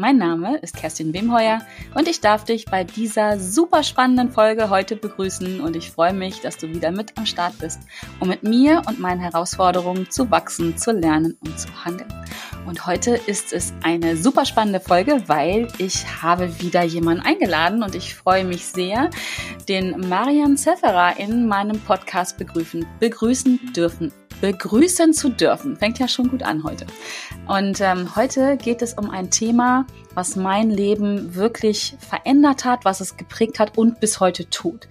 [0.00, 1.60] Mein Name ist Kerstin Wemheuer
[1.94, 6.40] und ich darf dich bei dieser super spannenden Folge heute begrüßen und ich freue mich,
[6.40, 7.80] dass du wieder mit am Start bist,
[8.18, 12.08] um mit mir und meinen Herausforderungen zu wachsen, zu lernen und zu handeln.
[12.66, 17.94] Und heute ist es eine super spannende Folge, weil ich habe wieder jemanden eingeladen und
[17.94, 19.10] ich freue mich sehr,
[19.68, 25.76] den Marian Zefferer in meinem Podcast begrüßen, begrüßen dürfen begrüßen zu dürfen.
[25.76, 26.86] Fängt ja schon gut an heute.
[27.46, 33.00] Und ähm, heute geht es um ein Thema, was mein Leben wirklich verändert hat, was
[33.00, 34.88] es geprägt hat und bis heute tut.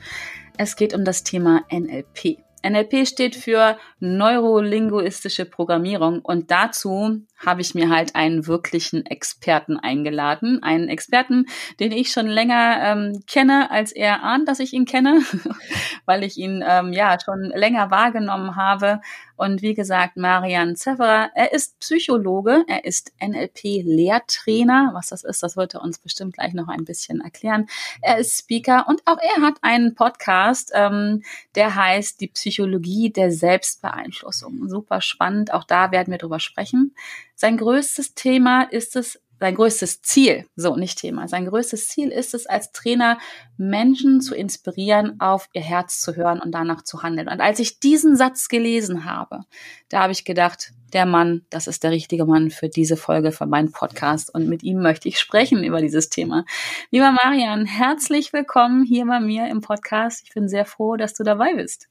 [0.57, 2.39] Es geht um das Thema NLP.
[2.63, 10.61] NLP steht für neurolinguistische Programmierung und dazu habe ich mir halt einen wirklichen Experten eingeladen.
[10.61, 11.45] Einen Experten,
[11.79, 15.21] den ich schon länger ähm, kenne, als er ahnt, dass ich ihn kenne,
[16.05, 18.99] weil ich ihn ähm, ja schon länger wahrgenommen habe.
[19.39, 24.91] Und wie gesagt, Marian Zefferer, er ist Psychologe, er ist NLP-Lehrtrainer.
[24.93, 27.67] Was das ist, das wird er uns bestimmt gleich noch ein bisschen erklären.
[28.01, 31.23] Er ist Speaker und auch er hat einen Podcast, ähm,
[31.55, 34.67] der heißt Die Psychologie der Selbstbeeinflussung.
[34.67, 36.93] Super spannend, auch da werden wir drüber sprechen.
[37.33, 42.33] Sein größtes Thema ist es, sein größtes Ziel, so nicht Thema, sein größtes Ziel ist
[42.33, 43.17] es, als Trainer
[43.57, 47.27] Menschen zu inspirieren, auf ihr Herz zu hören und danach zu handeln.
[47.27, 49.41] Und als ich diesen Satz gelesen habe,
[49.89, 53.49] da habe ich gedacht, der Mann, das ist der richtige Mann für diese Folge von
[53.49, 56.45] meinem Podcast und mit ihm möchte ich sprechen über dieses Thema.
[56.89, 60.23] Lieber Marian, herzlich willkommen hier bei mir im Podcast.
[60.25, 61.89] Ich bin sehr froh, dass du dabei bist.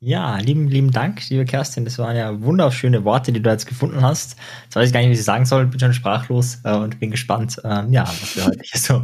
[0.00, 1.84] Ja, lieben, lieben Dank, liebe Kerstin.
[1.84, 4.36] Das waren ja wunderschöne Worte, die du jetzt gefunden hast.
[4.64, 5.66] Jetzt weiß ich gar nicht, wie ich sagen soll.
[5.66, 9.02] Bin schon sprachlos äh, und bin gespannt, äh, ja, was wir heute hier so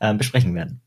[0.00, 0.82] äh, besprechen werden.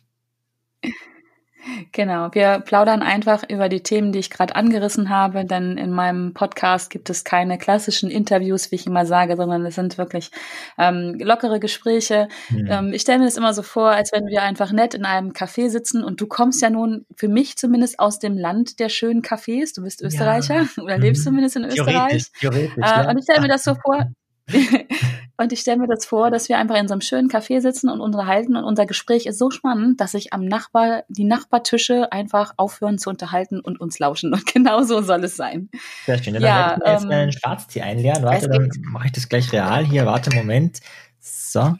[1.91, 6.33] Genau, wir plaudern einfach über die Themen, die ich gerade angerissen habe, denn in meinem
[6.33, 10.31] Podcast gibt es keine klassischen Interviews, wie ich immer sage, sondern es sind wirklich
[10.77, 12.27] ähm, lockere Gespräche.
[12.49, 12.67] Mhm.
[12.69, 15.31] Ähm, ich stelle mir das immer so vor, als wenn wir einfach nett in einem
[15.31, 19.21] Café sitzen und du kommst ja nun für mich zumindest aus dem Land der schönen
[19.21, 19.75] Cafés.
[19.75, 20.67] Du bist Österreicher ja.
[20.83, 21.29] oder lebst mhm.
[21.29, 21.95] zumindest in Österreich.
[21.95, 23.09] Theoretisch, theoretisch, äh, ja.
[23.09, 24.07] Und ich stelle mir das so vor,
[25.37, 27.89] und ich stelle mir das vor, dass wir einfach in so einem schönen Café sitzen
[27.89, 32.53] und unterhalten und unser Gespräch ist so spannend, dass sich am Nachbar, die Nachbartische einfach
[32.57, 34.33] aufhören zu unterhalten und uns lauschen.
[34.33, 35.69] Und genau so soll es sein.
[36.05, 36.33] Sehr schön.
[36.33, 38.23] Dann ja, werde ich mir ähm, einen Schwarztee einleeren.
[38.23, 40.05] Warte, dann mache ich das gleich real hier.
[40.05, 40.79] Warte, Moment.
[41.19, 41.75] So.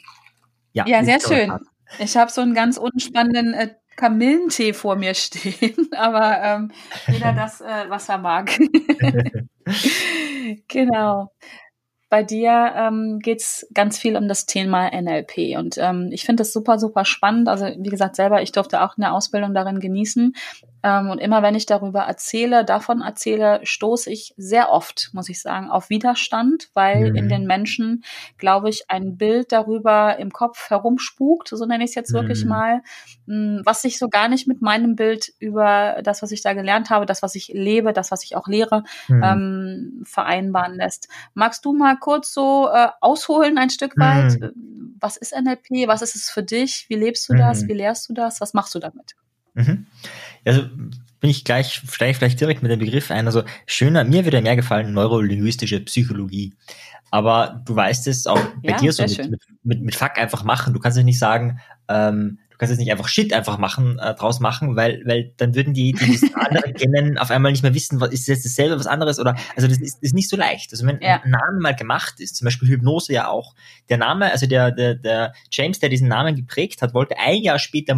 [0.73, 1.53] Ja, ja sehr schön.
[1.99, 6.71] Ich habe so einen ganz unspannenden äh, Kamillentee vor mir stehen, aber ähm,
[7.07, 8.51] jeder das, äh, was er mag.
[10.67, 11.31] genau
[12.09, 16.53] bei dir ähm, geht ganz viel um das Thema NLP und ähm, ich finde das
[16.53, 17.49] super, super spannend.
[17.49, 20.33] Also wie gesagt, selber, ich durfte auch eine Ausbildung darin genießen
[20.83, 25.41] ähm, und immer wenn ich darüber erzähle, davon erzähle, stoße ich sehr oft, muss ich
[25.41, 27.15] sagen, auf Widerstand, weil mhm.
[27.15, 28.03] in den Menschen,
[28.37, 32.17] glaube ich, ein Bild darüber im Kopf herumspukt, so nenne ich es jetzt mhm.
[32.17, 32.81] wirklich mal,
[33.25, 36.53] mh, hm, was sich so gar nicht mit meinem Bild über das, was ich da
[36.53, 39.23] gelernt habe, das, was ich lebe, das, was ich auch lehre, mhm.
[39.23, 41.09] ähm, vereinbaren lässt.
[41.33, 44.39] Magst du mal kurz so äh, ausholen ein Stück weit?
[44.39, 44.95] Mhm.
[44.99, 45.87] Was ist NLP?
[45.87, 46.85] Was ist es für dich?
[46.89, 47.63] Wie lebst du das?
[47.63, 47.67] Mhm.
[47.67, 48.41] Wie lehrst du das?
[48.41, 49.15] Was machst du damit?
[49.53, 49.85] Mhm.
[50.45, 50.63] Also
[51.19, 53.25] bin ich gleich, steige ich vielleicht direkt mit dem Begriff ein.
[53.25, 56.53] Also schöner, mir würde mehr gefallen, neurolinguistische Psychologie.
[57.09, 60.43] Aber du weißt es auch bei ja, dir so mit, mit, mit, mit Fuck einfach
[60.43, 60.73] machen.
[60.73, 64.15] Du kannst es nicht sagen, ähm, du kannst jetzt nicht einfach Shit einfach machen, äh,
[64.15, 67.75] draus machen, weil, weil dann würden die, die das andere kennen, auf einmal nicht mehr
[67.75, 70.71] wissen, was ist jetzt dasselbe, was anderes oder, also das ist, ist nicht so leicht.
[70.71, 71.21] Also wenn ja.
[71.21, 73.53] ein Name mal gemacht ist, zum Beispiel Hypnose ja auch,
[73.89, 77.59] der Name, also der, der, der James, der diesen Namen geprägt hat, wollte ein Jahr
[77.59, 77.93] später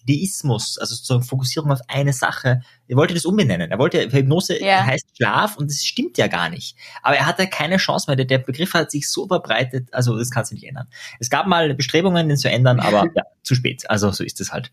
[0.00, 3.70] Monodeismus, also sozusagen Fokussierung auf eine Sache, er wollte das umbenennen.
[3.70, 4.84] Er wollte, Hypnose ja.
[4.84, 6.76] heißt Schlaf und das stimmt ja gar nicht.
[7.02, 8.16] Aber er hatte keine Chance mehr.
[8.16, 10.88] Der, der Begriff hat sich so verbreitet, also das kann sich nicht ändern.
[11.18, 13.88] Es gab mal Bestrebungen, den zu ändern, aber ja, zu spät.
[13.88, 14.72] Also so ist es halt.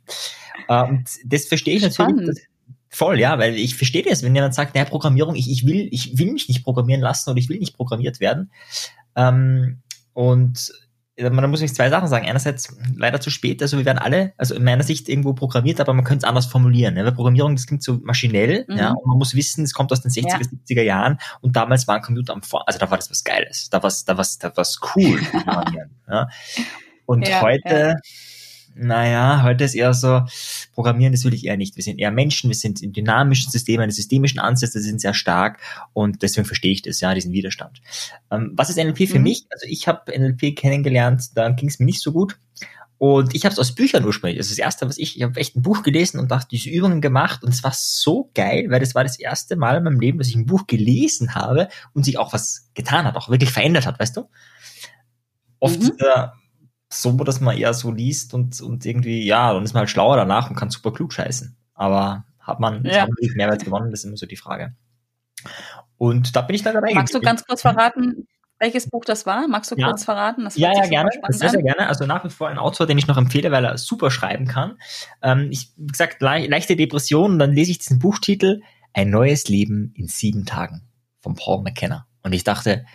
[0.67, 2.17] Äh, und das verstehe ich Spannend.
[2.17, 2.47] natürlich.
[2.89, 6.17] Voll, ja, weil ich verstehe das, wenn jemand sagt, naja, Programmierung, ich, ich will, ich
[6.17, 8.49] will mich nicht programmieren lassen oder ich will nicht programmiert werden.
[9.15, 9.81] Ähm,
[10.13, 10.71] und
[11.19, 12.27] man muss ich zwei Sachen sagen.
[12.27, 15.93] Einerseits leider zu spät, also wir werden alle, also in meiner Sicht irgendwo programmiert, aber
[15.93, 16.93] man könnte es anders formulieren.
[16.93, 17.05] Ne?
[17.05, 18.77] Weil Programmierung, das klingt so maschinell, mhm.
[18.77, 20.37] ja, und man muss wissen, es kommt aus den 60er, ja.
[20.37, 23.81] 70er Jahren und damals waren Computer am Vor, also da war das was Geiles, da
[23.81, 25.19] war da was, da was cool.
[26.07, 26.29] ja.
[27.05, 27.95] Und ja, heute, ja.
[28.79, 30.21] Naja, heute ist eher so,
[30.73, 31.75] programmieren, das will ich eher nicht.
[31.75, 35.59] Wir sind eher Menschen, wir sind in dynamischen Systemen, die systemischen Ansätze sind sehr stark
[35.93, 37.81] und deswegen verstehe ich das, ja, diesen Widerstand.
[38.31, 39.23] Ähm, was ist NLP für mhm.
[39.23, 39.45] mich?
[39.49, 42.39] Also ich habe NLP kennengelernt, da ging es mir nicht so gut.
[42.99, 44.39] Und ich habe es aus Büchern ursprünglich.
[44.39, 46.71] Das ist das erste, was ich, ich habe echt ein Buch gelesen und dachte, diese
[46.71, 49.99] Übungen gemacht und es war so geil, weil das war das erste Mal in meinem
[49.99, 53.51] Leben, dass ich ein Buch gelesen habe und sich auch was getan hat, auch wirklich
[53.51, 54.29] verändert hat, weißt du?
[55.59, 55.91] Oft mhm.
[55.99, 56.27] äh,
[56.89, 60.15] so, dass man eher so liest und, und irgendwie, ja, dann ist man halt schlauer
[60.15, 61.57] danach und kann super klug scheißen.
[61.73, 63.01] Aber hat man, ja.
[63.01, 64.75] hat man Mehrwert gewonnen, das ist immer so die Frage.
[65.97, 66.93] Und da bin ich dann dabei.
[66.93, 68.27] Magst du ganz kurz verraten,
[68.59, 69.47] welches Buch das war?
[69.47, 69.87] Magst du ja.
[69.87, 70.43] kurz verraten?
[70.43, 71.09] Das ja, ja, gerne.
[71.29, 71.87] Sehr, sehr gerne.
[71.87, 74.77] Also nach wie vor ein Autor, den ich noch empfehle, weil er super schreiben kann.
[75.21, 78.61] Ähm, ich, wie gesagt, le leichte Depression, dann lese ich diesen Buchtitel
[78.93, 80.87] Ein neues Leben in sieben Tagen
[81.19, 82.07] von Paul McKenna.
[82.23, 82.85] Und ich dachte,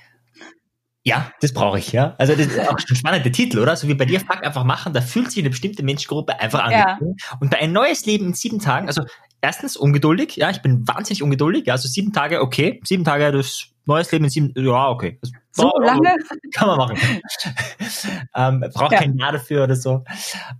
[1.05, 2.15] ja, das brauche ich, ja.
[2.19, 3.75] Also das ist auch ein spannender Titel, oder?
[3.75, 6.71] So wie bei dir, fuck einfach machen, da fühlt sich eine bestimmte Menschengruppe einfach an.
[6.71, 6.99] Ja.
[7.41, 9.03] Und bei ein neues Leben in sieben Tagen, also
[9.41, 13.72] erstens ungeduldig, ja, ich bin wahnsinnig ungeduldig, ja, also sieben Tage, okay, sieben Tage, das
[13.85, 15.19] neues Leben in sieben, ja, okay.
[15.21, 16.17] Das so lange?
[16.55, 16.97] Kann man machen.
[18.35, 18.99] ähm, braucht ja.
[18.99, 20.05] kein Jahr dafür oder so.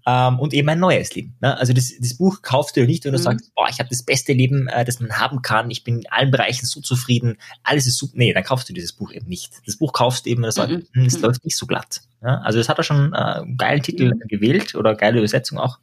[0.07, 1.35] Ähm, und eben ein neues Leben.
[1.41, 1.57] Ne?
[1.57, 3.23] Also das, das Buch kaufst du ja nicht, wenn du mhm.
[3.23, 6.11] sagst, boah, ich habe das beste Leben, äh, das man haben kann, ich bin in
[6.11, 8.13] allen Bereichen so zufrieden, alles ist super.
[8.17, 9.53] Nee, dann kaufst du dieses Buch eben nicht.
[9.65, 11.07] Das Buch kaufst du eben, wenn du sagst, mhm.
[11.07, 11.23] es mhm.
[11.23, 12.03] läuft nicht so glatt.
[12.23, 12.39] Ja?
[12.43, 14.29] Also das hat er schon äh, einen geilen Titel mhm.
[14.29, 15.79] gewählt oder geile Übersetzung auch.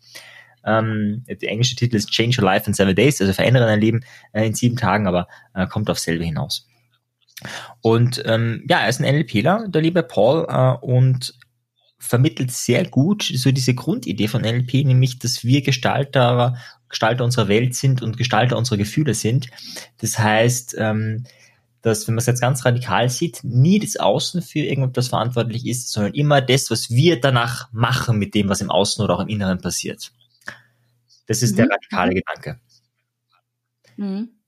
[0.65, 4.01] Ähm, der englische Titel ist Change Your Life in Seven Days, also verändere dein Leben
[4.33, 6.68] äh, in sieben Tagen, aber äh, kommt auf selbe hinaus.
[7.81, 11.35] Und ähm, ja, er ist ein NLPler, der liebe Paul, äh, und
[11.97, 16.57] vermittelt sehr gut so diese Grundidee von NLP, nämlich, dass wir Gestalter,
[16.87, 19.47] Gestalter unserer Welt sind und Gestalter unserer Gefühle sind.
[19.97, 21.25] Das heißt, ähm,
[21.81, 25.91] dass, wenn man es jetzt ganz radikal sieht, nie das Außen für irgendetwas verantwortlich ist,
[25.91, 29.29] sondern immer das, was wir danach machen mit dem, was im Außen oder auch im
[29.29, 30.11] Inneren passiert.
[31.27, 31.57] Das ist mhm.
[31.57, 32.59] der radikale Gedanke.
[33.97, 34.38] Mhm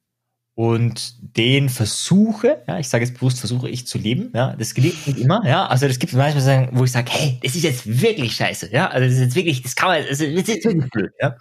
[0.53, 5.07] und den versuche, ja, ich sage jetzt bewusst, versuche ich zu leben, ja, das gelingt
[5.07, 8.01] nicht immer, ja, also das gibt manchmal sagen, wo ich sage, hey, das ist jetzt
[8.01, 10.89] wirklich scheiße, ja, also das ist jetzt wirklich, das kann man, das ist jetzt wirklich
[10.91, 11.37] blöd, ja,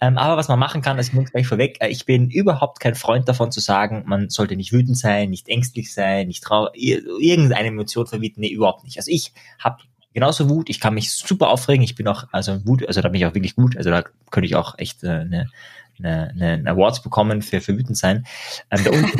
[0.00, 2.94] ähm, aber was man machen kann, das ich gleich vorweg, äh, ich bin überhaupt kein
[2.94, 7.68] Freund davon zu sagen, man sollte nicht wütend sein, nicht ängstlich sein, nicht traurig, irgendeine
[7.68, 9.82] Emotion verbieten, nee, überhaupt nicht, also ich habe
[10.14, 13.20] genauso Wut, ich kann mich super aufregen, ich bin auch, also Wut, also da bin
[13.20, 15.50] ich auch wirklich gut, also da könnte ich auch echt äh, eine
[15.98, 18.26] eine, eine, Awards bekommen für, für wütend sein.
[18.70, 19.10] Ähm,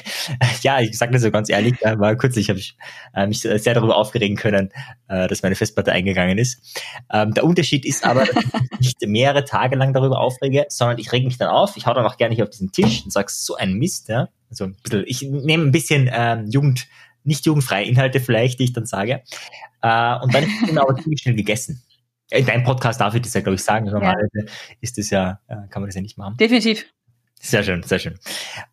[0.62, 2.76] ja, ich sage das so ganz ehrlich, ja, war kürzlich habe ich
[3.14, 4.70] äh, mich sehr darüber aufgeregen können,
[5.08, 6.82] äh, dass meine Festplatte eingegangen ist.
[7.12, 11.12] Ähm, der Unterschied ist aber, dass ich nicht mehrere Tage lang darüber aufrege, sondern ich
[11.12, 13.30] reg mich dann auf, ich hau dann auch gerne hier auf diesen Tisch und sag
[13.30, 14.28] so ein Mist, ja.
[14.50, 16.88] Also ein bisschen, ich nehme ein bisschen ähm, Jugend,
[17.22, 19.22] nicht jugendfreie Inhalte vielleicht, die ich dann sage.
[19.82, 21.82] Äh, und dann ist es aber ziemlich schnell gegessen.
[22.30, 23.86] In deinem Podcast darf ich das ja, glaube ich, sagen.
[23.86, 24.52] Normalerweise ja.
[24.80, 26.36] ist das ja, äh, kann man das ja nicht machen.
[26.36, 26.86] Definitiv.
[27.42, 28.18] Sehr schön, sehr schön.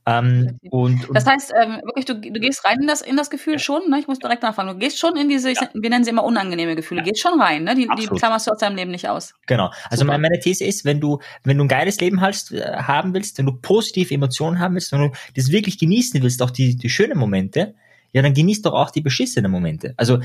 [0.06, 3.30] Ähm, und, und, das heißt, ähm, wirklich, du, du gehst rein in das, in das
[3.30, 3.98] Gefühl schon, ne?
[3.98, 5.70] ich muss direkt nachfragen, du gehst schon in diese, ja.
[5.74, 7.06] wir nennen sie immer unangenehme Gefühle, ja.
[7.06, 7.76] gehst schon rein, ne?
[7.76, 9.34] die, die klammerst du aus deinem Leben nicht aus.
[9.46, 10.18] Genau, also Super.
[10.18, 13.46] meine These ist, wenn du, wenn du ein geiles Leben hast, äh, haben willst, wenn
[13.46, 17.18] du positive Emotionen haben willst, wenn du das wirklich genießen willst, auch die, die schönen
[17.18, 17.74] Momente,
[18.14, 19.94] ja, dann genießt doch auch die beschissenen Momente.
[19.98, 20.20] Also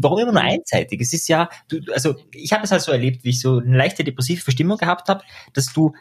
[0.00, 0.48] warum immer nur mhm.
[0.48, 1.00] einseitig?
[1.00, 3.76] Es ist ja, du, also ich habe es halt so erlebt, wie ich so eine
[3.76, 5.22] leichte depressive Verstimmung gehabt habe,
[5.52, 5.94] dass du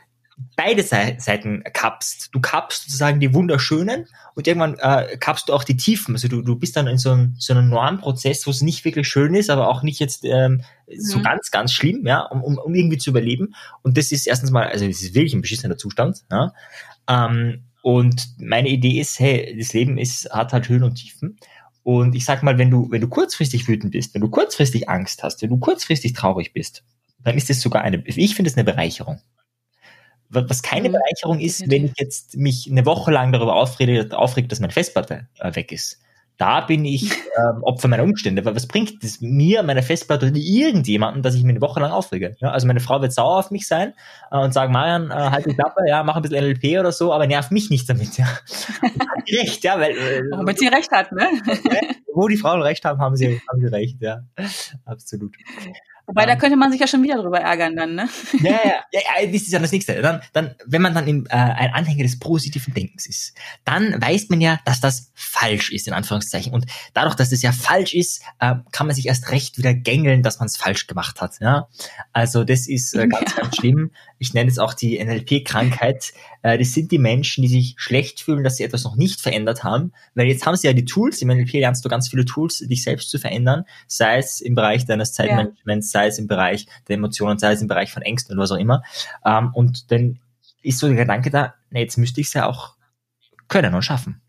[0.55, 2.29] beide Seiten kappst.
[2.31, 4.05] Du kappst sozusagen die wunderschönen
[4.35, 6.13] und irgendwann äh, kappst du auch die Tiefen.
[6.13, 9.07] Also du, du bist dann in so einem, so einem Normprozess, wo es nicht wirklich
[9.07, 10.99] schön ist, aber auch nicht jetzt ähm, mhm.
[10.99, 13.55] so ganz, ganz schlimm, ja, um, um, um irgendwie zu überleben.
[13.81, 16.23] Und das ist erstens mal, also das ist wirklich ein beschissener Zustand.
[16.31, 16.53] Ja.
[17.09, 21.39] Ähm, und meine Idee ist, hey, das Leben ist, hat halt Höhen und Tiefen.
[21.83, 25.23] Und ich sag mal, wenn du, wenn du kurzfristig wütend bist, wenn du kurzfristig Angst
[25.23, 26.83] hast, wenn du kurzfristig traurig bist,
[27.23, 29.21] dann ist das sogar eine, ich finde es eine Bereicherung.
[30.27, 30.95] Was keine mhm.
[30.95, 35.29] Bereicherung ist, wenn ich jetzt mich eine Woche lang darüber aufrege, aufrege dass meine Festplatte
[35.39, 36.01] äh, weg ist
[36.37, 38.45] da bin ich ähm, Opfer meiner Umstände.
[38.45, 41.91] Weil was bringt es mir, meiner Festplatte oder irgendjemanden, dass ich mir eine Woche lang
[41.91, 42.35] aufrege?
[42.39, 43.93] Ja, also meine Frau wird sauer auf mich sein
[44.31, 47.11] äh, und sagen, Marian, äh, halt die Klappe, ja, mach ein bisschen NLP oder so,
[47.11, 48.17] aber nerv mich nicht damit.
[48.17, 48.27] Ja.
[49.41, 51.27] recht, ja, weil äh, Womit sie recht hat, ne?
[52.13, 54.21] wo die Frauen recht haben, haben sie, haben sie recht, ja.
[54.85, 55.35] Absolut.
[56.07, 56.39] Wobei, da ähm.
[56.39, 58.09] könnte man sich ja schon wieder drüber ärgern dann, ne?
[58.41, 60.01] Ja, ja, ja, ja das ist ja das Nächste.
[60.01, 63.33] Dann, dann, wenn man dann in, äh, ein Anhänger des positiven Denkens ist,
[63.65, 66.53] dann weiß man ja, dass das falsch ist, in Anführungszeichen.
[66.53, 70.23] Und dadurch, dass es ja falsch ist, äh, kann man sich erst recht wieder gängeln,
[70.23, 71.41] dass man es falsch gemacht hat.
[71.41, 71.67] Ja?
[72.13, 73.41] Also das ist äh, ganz, ja.
[73.41, 73.91] ganz schlimm.
[74.19, 76.13] Ich nenne es auch die NLP-Krankheit.
[76.41, 79.63] Äh, das sind die Menschen, die sich schlecht fühlen, dass sie etwas noch nicht verändert
[79.63, 79.93] haben.
[80.15, 81.21] Weil jetzt haben sie ja die Tools.
[81.21, 83.65] Im NLP lernst du ganz viele Tools, dich selbst zu verändern.
[83.87, 86.01] Sei es im Bereich deines Zeitmanagements, ja.
[86.01, 88.57] sei es im Bereich der Emotionen, sei es im Bereich von Ängsten oder was auch
[88.57, 88.83] immer.
[89.25, 90.19] Ähm, und dann
[90.61, 92.75] ist so der Gedanke da, na, jetzt müsste ich es ja auch
[93.47, 94.21] können und schaffen.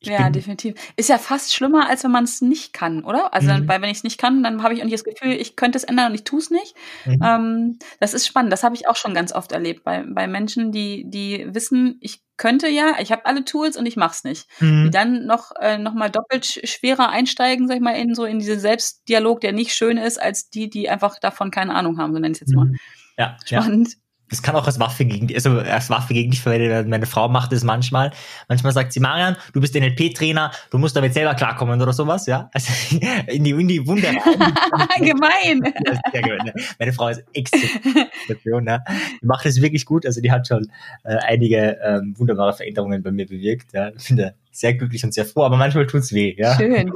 [0.00, 0.74] Ja, definitiv.
[0.96, 3.34] Ist ja fast schlimmer, als wenn man es nicht kann, oder?
[3.34, 3.66] Also, mhm.
[3.66, 5.76] weil wenn ich es nicht kann, dann habe ich auch nicht das Gefühl, ich könnte
[5.76, 6.76] es ändern und ich tue es nicht.
[7.04, 7.20] Mhm.
[7.22, 8.52] Ähm, das ist spannend.
[8.52, 12.22] Das habe ich auch schon ganz oft erlebt bei, bei Menschen, die, die wissen, ich
[12.36, 14.46] könnte ja, ich habe alle Tools und ich mach's nicht.
[14.60, 14.84] Mhm.
[14.84, 18.38] Die dann noch, äh, noch mal doppelt schwerer einsteigen, sag ich mal, in so in
[18.38, 22.20] diese Selbstdialog, der nicht schön ist, als die, die einfach davon keine Ahnung haben, so
[22.20, 22.66] nenne ich es jetzt mal.
[22.66, 22.76] Mhm.
[23.16, 23.88] Ja, spannend.
[23.88, 26.90] Ja das kann auch als Waffe gegen, also als Waffe gegen dich verwendet werden.
[26.90, 28.12] Meine Frau macht es manchmal.
[28.48, 32.50] Manchmal sagt sie, Marian, du bist NLP-Trainer, du musst damit selber klarkommen oder sowas, ja.
[32.52, 32.72] Also
[33.26, 34.10] in die, in die Wunder.
[34.98, 35.72] gemein.
[36.12, 36.52] Sehr gemein.
[36.78, 38.84] Meine Frau ist extrem, ja.
[39.22, 40.04] Die macht es wirklich gut.
[40.06, 40.70] Also die hat schon
[41.04, 43.72] äh, einige ähm, wunderbare Veränderungen bei mir bewirkt.
[43.72, 43.90] Ja.
[43.96, 46.56] Ich finde sehr glücklich und sehr froh, aber manchmal tut's weh, ja.
[46.56, 46.92] Schön.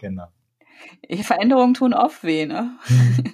[0.00, 0.28] genau.
[1.22, 2.70] Veränderungen tun oft weh, ne?
[2.88, 3.32] Mhm.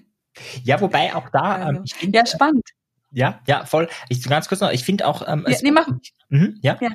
[0.64, 1.68] Ja, wobei auch da.
[1.68, 2.68] Ähm, also, find, ja, spannend.
[3.10, 3.88] Ja, ja, voll.
[4.08, 5.26] Ich ganz kurz noch, ich finde auch.
[5.26, 5.88] Ähm, ja, nee, mach.
[6.28, 6.76] Mhm, ja?
[6.80, 6.90] ja.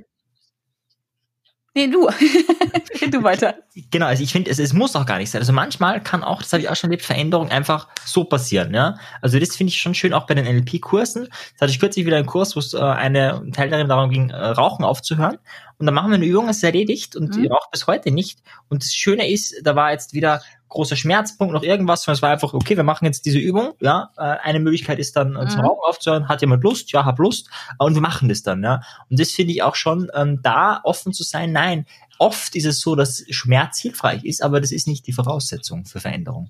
[1.76, 2.08] Nee, du.
[3.12, 3.56] du weiter.
[3.90, 5.42] Genau, also ich finde, es, es muss auch gar nicht sein.
[5.42, 8.76] Also manchmal kann auch, das habe ich auch schon erlebt, Veränderung einfach so passieren.
[8.76, 9.00] Ja?
[9.22, 11.26] Also das finde ich schon schön, auch bei den NLP-Kursen.
[11.26, 14.36] Das hatte ich kürzlich wieder einen Kurs, wo es äh, eine Teilnehmerin darum ging, äh,
[14.36, 15.40] Rauchen aufzuhören.
[15.84, 17.48] Und dann machen wir eine Übung, es ist erledigt und mhm.
[17.48, 18.40] raucht bis heute nicht.
[18.70, 22.30] Und das Schöne ist, da war jetzt wieder großer Schmerzpunkt, noch irgendwas, sondern es war
[22.30, 25.60] einfach, okay, wir machen jetzt diese Übung, ja, äh, eine Möglichkeit ist dann äh, zum
[25.60, 25.66] mhm.
[25.66, 26.94] Rauchen aufzuhören, hat jemand Lust?
[26.94, 27.50] Ja, hab Lust,
[27.80, 28.82] und wir machen das dann, ja.
[29.10, 31.86] Und das finde ich auch schon, ähm, da offen zu sein, nein,
[32.18, 36.00] oft ist es so, dass Schmerz hilfreich ist, aber das ist nicht die Voraussetzung für
[36.00, 36.50] Veränderung.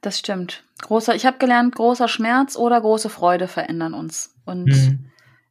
[0.00, 0.64] Das stimmt.
[0.80, 4.34] Großer, ich habe gelernt, großer Schmerz oder große Freude verändern uns.
[4.46, 5.10] Und mhm.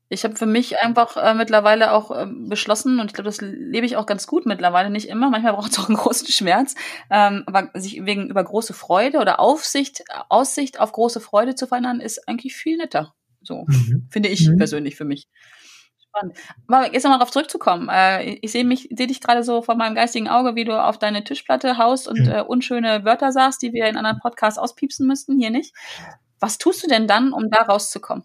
[0.10, 3.86] Ich habe für mich einfach äh, mittlerweile auch äh, beschlossen, und ich glaube, das lebe
[3.86, 6.76] ich auch ganz gut mittlerweile, nicht immer, manchmal braucht es auch einen großen Schmerz,
[7.12, 12.02] ähm, aber sich wegen über große Freude oder Aufsicht, Aussicht auf große Freude zu verändern,
[12.02, 13.14] ist eigentlich viel netter.
[13.42, 14.08] So, mhm.
[14.10, 14.58] finde ich mhm.
[14.58, 15.28] persönlich für mich.
[16.10, 16.38] Spannend.
[16.68, 17.88] Aber jetzt nochmal darauf zurückzukommen.
[17.90, 20.98] Äh, ich sehe mich, sehe dich gerade so vor meinem geistigen Auge, wie du auf
[20.98, 22.32] deine Tischplatte haust und mhm.
[22.32, 25.76] äh, unschöne Wörter sagst, die wir in anderen Podcasts auspiepsen müssten, hier nicht.
[26.40, 28.24] Was tust du denn dann, um da rauszukommen?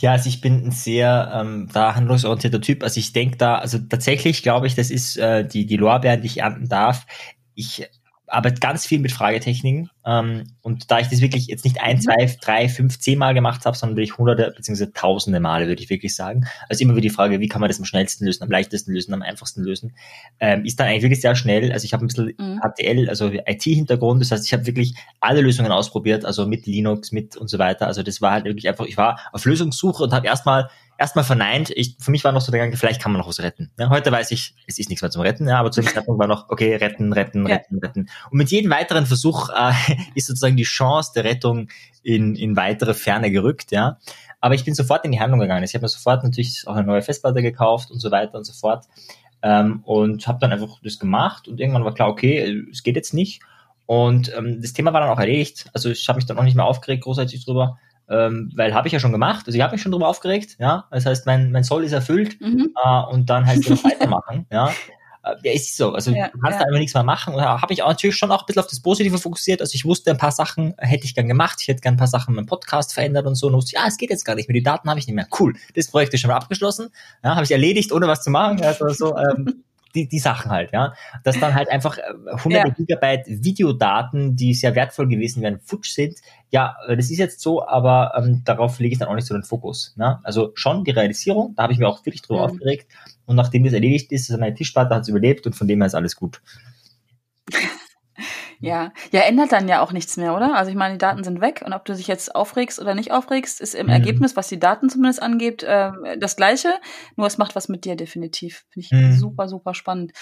[0.00, 2.82] Ja, also ich bin ein sehr ähm, da handlungsorientierter Typ.
[2.82, 6.26] Also ich denke da, also tatsächlich glaube ich, das ist äh, die, die Lorbeeren, die
[6.26, 7.06] ich ernten darf.
[7.54, 7.86] Ich
[8.30, 9.90] arbeite ganz viel mit Fragetechniken.
[10.06, 12.00] Ähm, und da ich das wirklich jetzt nicht ein, mhm.
[12.00, 15.90] zwei, drei, fünf, zehn Mal gemacht habe, sondern wirklich hunderte beziehungsweise tausende Male, würde ich
[15.90, 16.46] wirklich sagen.
[16.68, 19.12] Also immer wieder die Frage, wie kann man das am schnellsten lösen, am leichtesten lösen,
[19.12, 19.94] am einfachsten lösen,
[20.38, 21.72] ähm, ist dann eigentlich wirklich sehr schnell.
[21.72, 22.60] Also ich habe ein bisschen mhm.
[22.60, 27.36] HTL, also IT-Hintergrund, das heißt, ich habe wirklich alle Lösungen ausprobiert, also mit Linux, mit
[27.36, 27.86] und so weiter.
[27.86, 30.70] Also das war halt wirklich einfach, ich war auf Lösungssuche und habe erstmal
[31.00, 31.70] erstmal verneint.
[31.74, 33.70] Ich, für mich war noch so der Gedanke, vielleicht kann man noch was retten.
[33.78, 36.20] Ja, heute weiß ich, es ist nichts mehr zum Retten, ja, aber zu dem Zeitpunkt
[36.20, 37.56] war noch, okay, retten, retten, ja.
[37.56, 38.10] retten, retten.
[38.30, 39.72] Und mit jedem weiteren Versuch äh,
[40.14, 41.68] ist sozusagen die Chance der Rettung
[42.02, 43.98] in, in weitere Ferne gerückt, ja.
[44.40, 45.64] Aber ich bin sofort in die Handlung gegangen.
[45.64, 48.52] Ich habe mir sofort natürlich auch eine neue Festplatte gekauft und so weiter und so
[48.52, 48.86] fort.
[49.42, 53.14] Ähm, und habe dann einfach das gemacht und irgendwann war klar, okay, es geht jetzt
[53.14, 53.42] nicht.
[53.86, 55.70] Und ähm, das Thema war dann auch erledigt.
[55.72, 57.78] Also ich habe mich dann auch nicht mehr aufgeregt, großartig drüber
[58.10, 59.46] ähm, weil habe ich ja schon gemacht.
[59.46, 60.86] Also ich habe mich schon drüber aufgeregt, ja.
[60.90, 62.74] Das heißt, mein, mein Soll ist erfüllt mhm.
[62.84, 64.72] äh, und dann heißt es weitermachen, ja.
[65.22, 65.92] Äh, ja, ist so.
[65.92, 66.60] Also ja, du kannst ja.
[66.60, 67.34] da einfach nichts mehr machen.
[67.34, 69.60] Und da habe ich auch natürlich schon auch ein bisschen auf das Positive fokussiert.
[69.60, 71.58] Also ich wusste, ein paar Sachen hätte ich gern gemacht.
[71.60, 73.48] Ich hätte gern ein paar Sachen in meinem Podcast verändert und so.
[73.48, 74.54] Und wusste, ja, es geht jetzt gar nicht mehr.
[74.54, 75.28] Die Daten habe ich nicht mehr.
[75.38, 75.54] Cool.
[75.74, 76.88] Das Projekt ist schon mal abgeschlossen.
[77.22, 78.62] Ja, habe ich erledigt, ohne was zu machen.
[78.62, 79.62] Also so, ähm,
[79.94, 80.94] die, die Sachen halt, ja.
[81.24, 82.02] Dass dann halt einfach äh,
[82.44, 82.74] hunderte ja.
[82.74, 86.18] Gigabyte Videodaten, die sehr wertvoll gewesen wären, futsch sind.
[86.50, 89.34] Ja, äh, das ist jetzt so, aber ähm, darauf lege ich dann auch nicht so
[89.34, 89.94] den Fokus.
[89.96, 90.20] Ne?
[90.22, 92.52] Also schon die Realisierung, da habe ich mir auch wirklich drüber mhm.
[92.52, 92.90] aufgeregt.
[93.26, 95.86] Und nachdem das erledigt ist, ist meine Tischplatte hat es überlebt und von dem her
[95.86, 96.40] ist alles gut.
[98.60, 100.54] Ja, ja, ändert dann ja auch nichts mehr, oder?
[100.54, 103.10] Also ich meine, die Daten sind weg und ob du dich jetzt aufregst oder nicht
[103.10, 103.92] aufregst, ist im mhm.
[103.92, 106.74] Ergebnis, was die Daten zumindest angeht, äh, das Gleiche.
[107.16, 108.64] Nur es macht was mit dir definitiv.
[108.70, 109.12] Finde ich mhm.
[109.12, 110.12] super, super spannend.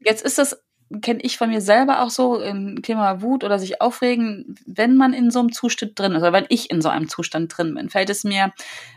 [0.00, 0.62] Jetzt ist das
[1.02, 5.12] kenne ich von mir selber auch so im Thema Wut oder sich aufregen, wenn man
[5.12, 7.90] in so einem Zustand drin ist oder wenn ich in so einem Zustand drin bin,
[7.90, 8.52] fällt es mir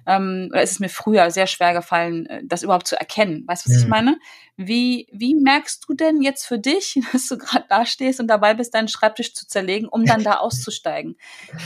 [0.07, 3.43] ähm, oder ist es mir früher sehr schwer gefallen, äh, das überhaupt zu erkennen.
[3.45, 3.83] Weißt du, was mhm.
[3.83, 4.19] ich meine?
[4.55, 8.53] Wie, wie merkst du denn jetzt für dich, dass du gerade da stehst und dabei
[8.53, 11.17] bist, deinen Schreibtisch zu zerlegen, um dann da auszusteigen?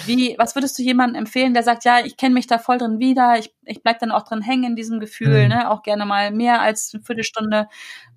[0.05, 2.97] Wie, was würdest du jemandem empfehlen, der sagt, ja, ich kenne mich da voll drin
[2.97, 5.49] wieder, ich, ich bleib dann auch drin hängen in diesem Gefühl, mhm.
[5.49, 7.67] ne, auch gerne mal mehr als eine Viertelstunde.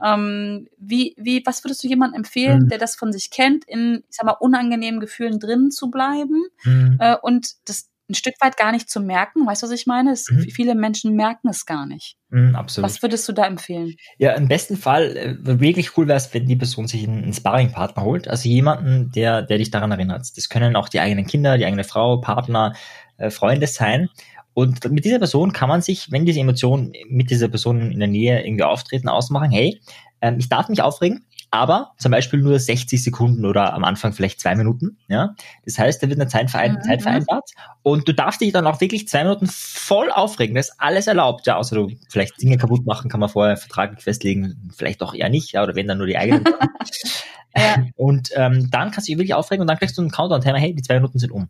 [0.02, 2.68] Ähm, wie, wie, was würdest du jemandem empfehlen, mhm.
[2.68, 6.96] der das von sich kennt, in, ich sag mal, unangenehmen Gefühlen drin zu bleiben mhm.
[7.00, 9.46] äh, und das ein Stück weit gar nicht zu merken.
[9.46, 10.12] Weißt du, was ich meine?
[10.12, 10.48] Es, mhm.
[10.50, 12.16] Viele Menschen merken es gar nicht.
[12.30, 12.88] Mhm, absolut.
[12.88, 13.96] Was würdest du da empfehlen?
[14.16, 17.34] Ja, im besten Fall äh, wirklich cool wäre es, wenn die Person sich einen, einen
[17.34, 18.28] Sparringpartner holt.
[18.28, 20.26] Also jemanden, der, der dich daran erinnert.
[20.36, 22.74] Das können auch die eigenen Kinder, die eigene Frau, Partner,
[23.18, 24.08] äh, Freunde sein.
[24.54, 28.08] Und mit dieser Person kann man sich, wenn diese Emotionen mit dieser Person in der
[28.08, 29.80] Nähe irgendwie auftreten, ausmachen, hey,
[30.20, 34.40] ähm, ich darf mich aufregen, aber zum Beispiel nur 60 Sekunden oder am Anfang vielleicht
[34.40, 34.98] zwei Minuten.
[35.08, 36.82] Ja, das heißt, da wird eine Zeit, verein mhm.
[36.82, 37.50] Zeit vereinbart
[37.82, 40.54] und du darfst dich dann auch wirklich zwei Minuten voll aufregen.
[40.54, 41.46] Das ist alles erlaubt.
[41.46, 45.30] Ja, außer du vielleicht Dinge kaputt machen, kann man vorher vertraglich festlegen, vielleicht auch eher
[45.30, 45.52] nicht.
[45.52, 46.44] Ja, oder wenn dann nur die eigenen.
[47.56, 47.84] ja.
[47.96, 50.58] Und ähm, dann kannst du dich wirklich aufregen und dann kriegst du einen Countdown-Timer.
[50.58, 51.48] Hey, die zwei Minuten sind um.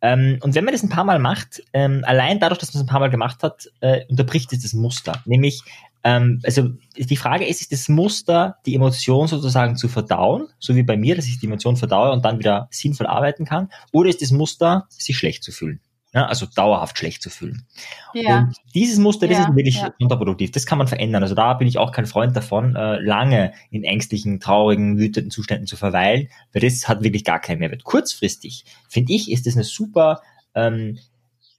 [0.00, 2.86] Ähm, und wenn man das ein paar Mal macht, ähm, allein dadurch, dass man es
[2.86, 5.22] ein paar Mal gemacht hat, äh, unterbricht es das Muster.
[5.24, 5.62] Nämlich,
[6.04, 10.82] ähm, also die Frage ist, ist das Muster, die Emotion sozusagen zu verdauen, so wie
[10.82, 14.22] bei mir, dass ich die Emotion verdaue und dann wieder sinnvoll arbeiten kann, oder ist
[14.22, 15.80] das Muster, sich schlecht zu fühlen?
[16.14, 17.66] Ja, also dauerhaft schlecht zu fühlen.
[18.14, 18.38] Ja.
[18.38, 19.90] Und dieses Muster, das ja, ist wirklich ja.
[19.90, 20.50] kontraproduktiv.
[20.52, 21.22] Das kann man verändern.
[21.22, 25.66] Also da bin ich auch kein Freund davon, äh, lange in ängstlichen, traurigen, wütenden Zuständen
[25.66, 27.84] zu verweilen, weil das hat wirklich gar keinen Mehrwert.
[27.84, 30.22] Kurzfristig, finde ich, ist das eine super
[30.54, 30.98] ähm,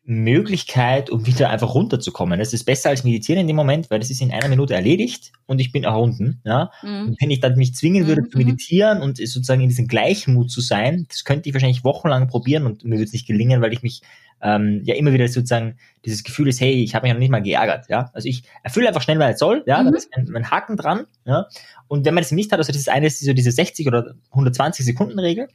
[0.10, 2.40] Möglichkeit, um wieder einfach runterzukommen.
[2.40, 5.32] Das ist besser als meditieren in dem Moment, weil das ist in einer Minute erledigt
[5.46, 6.42] und ich bin errunden.
[6.44, 6.72] Ja?
[6.82, 7.10] Mhm.
[7.10, 8.32] Und wenn ich dann mich zwingen würde mhm.
[8.32, 12.66] zu meditieren und sozusagen in diesem Gleichmut zu sein, das könnte ich wahrscheinlich wochenlang probieren
[12.66, 14.02] und mir würde es nicht gelingen, weil ich mich
[14.42, 17.44] ähm, ja immer wieder sozusagen dieses Gefühl ist, hey, ich habe mich noch nicht mal
[17.44, 17.88] geärgert.
[17.88, 18.10] Ja?
[18.14, 19.64] Also ich erfülle einfach schnell, weil es soll.
[19.68, 19.84] Ja?
[19.84, 19.92] Mhm.
[19.92, 21.06] Da ist mein, mein Haken dran.
[21.26, 21.46] Ja?
[21.88, 23.86] Und wenn man das nicht hat, also das ist eine, das ist so diese 60
[23.88, 25.50] oder 120 Sekunden Regel,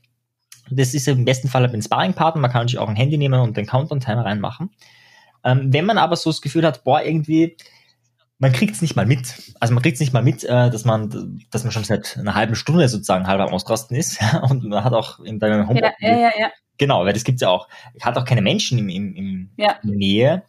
[0.71, 3.57] das ist im besten Fall ein Sparringpartner, man kann sich auch ein Handy nehmen und
[3.57, 4.71] den Countdown-Timer reinmachen.
[5.45, 7.57] Ähm, wenn man aber so das Gefühl hat, boah, irgendwie,
[8.39, 9.55] man kriegt es nicht mal mit.
[9.61, 12.35] Also man kriegt es nicht mal mit, äh, dass man, dass man schon seit einer
[12.35, 15.81] halben Stunde sozusagen halb am Ausrasten ist und man hat auch in deinem Home.
[15.81, 16.51] Ja, ja, ja, ja.
[16.79, 17.69] Genau, weil das gibt's ja auch.
[18.01, 19.77] Hat auch keine Menschen im, im, im ja.
[19.83, 20.43] in der Nähe.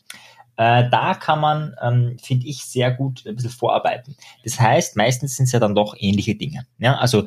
[0.57, 4.15] Äh, da kann man, ähm, finde ich, sehr gut ein bisschen vorarbeiten.
[4.43, 6.65] Das heißt, meistens sind es ja dann doch ähnliche Dinge.
[6.79, 7.25] Ja, also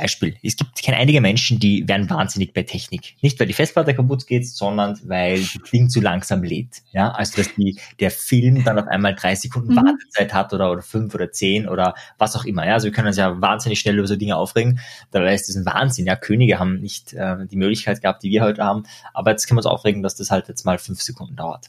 [0.00, 0.36] Beispiel.
[0.42, 3.16] Es gibt keine einige Menschen, die werden wahnsinnig bei Technik.
[3.20, 6.82] Nicht, weil die Festplatte kaputt geht, sondern weil das Ding zu langsam lädt.
[6.92, 9.76] Ja, also, dass die, der Film dann auf einmal drei Sekunden mhm.
[9.76, 12.66] Wartezeit hat oder, oder fünf oder zehn oder was auch immer.
[12.66, 14.80] Ja, also wir können uns ja wahnsinnig schnell über so Dinge aufregen.
[15.10, 16.06] Dabei ist das ein Wahnsinn.
[16.06, 18.84] Ja, Könige haben nicht äh, die Möglichkeit gehabt, die wir heute haben.
[19.12, 21.66] Aber jetzt können wir uns aufregen, dass das halt jetzt mal fünf Sekunden dauert.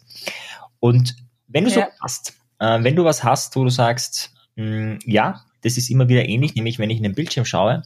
[0.79, 1.15] Und
[1.47, 1.75] wenn du ja.
[1.75, 5.89] so hast, äh, wenn du was hast, wo du sagst, mh, hm, ja, das ist
[5.89, 7.83] immer wieder ähnlich, nämlich wenn ich in den Bildschirm schaue,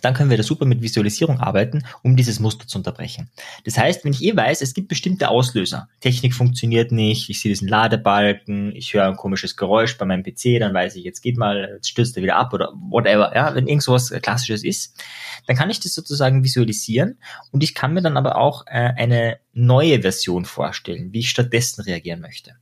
[0.00, 3.30] dann können wir da super mit Visualisierung arbeiten, um dieses Muster zu unterbrechen.
[3.64, 7.50] Das heißt, wenn ich eh weiß, es gibt bestimmte Auslöser, Technik funktioniert nicht, ich sehe
[7.50, 11.36] diesen Ladebalken, ich höre ein komisches Geräusch bei meinem PC, dann weiß ich, jetzt geht
[11.36, 15.02] mal, jetzt stürzt er wieder ab oder whatever, ja, wenn irgend sowas Klassisches ist,
[15.46, 17.18] dann kann ich das sozusagen visualisieren
[17.50, 21.82] und ich kann mir dann aber auch äh, eine neue Version vorstellen, wie ich stattdessen
[21.82, 22.56] reagieren möchte.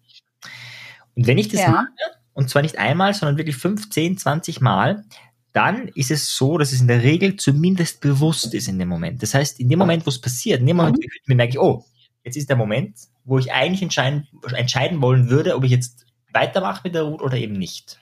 [1.14, 1.70] Und wenn ich das ja.
[1.70, 1.88] mache,
[2.34, 5.04] und zwar nicht einmal, sondern wirklich 15, 20 Mal,
[5.52, 9.22] dann ist es so, dass es in der Regel zumindest bewusst ist in dem Moment.
[9.22, 11.58] Das heißt, in dem Moment, wo es passiert, in dem Moment, wo ich merke ich,
[11.58, 11.84] oh,
[12.24, 16.80] jetzt ist der Moment, wo ich eigentlich entscheiden, entscheiden wollen würde, ob ich jetzt weitermache
[16.84, 18.00] mit der Route oder eben nicht.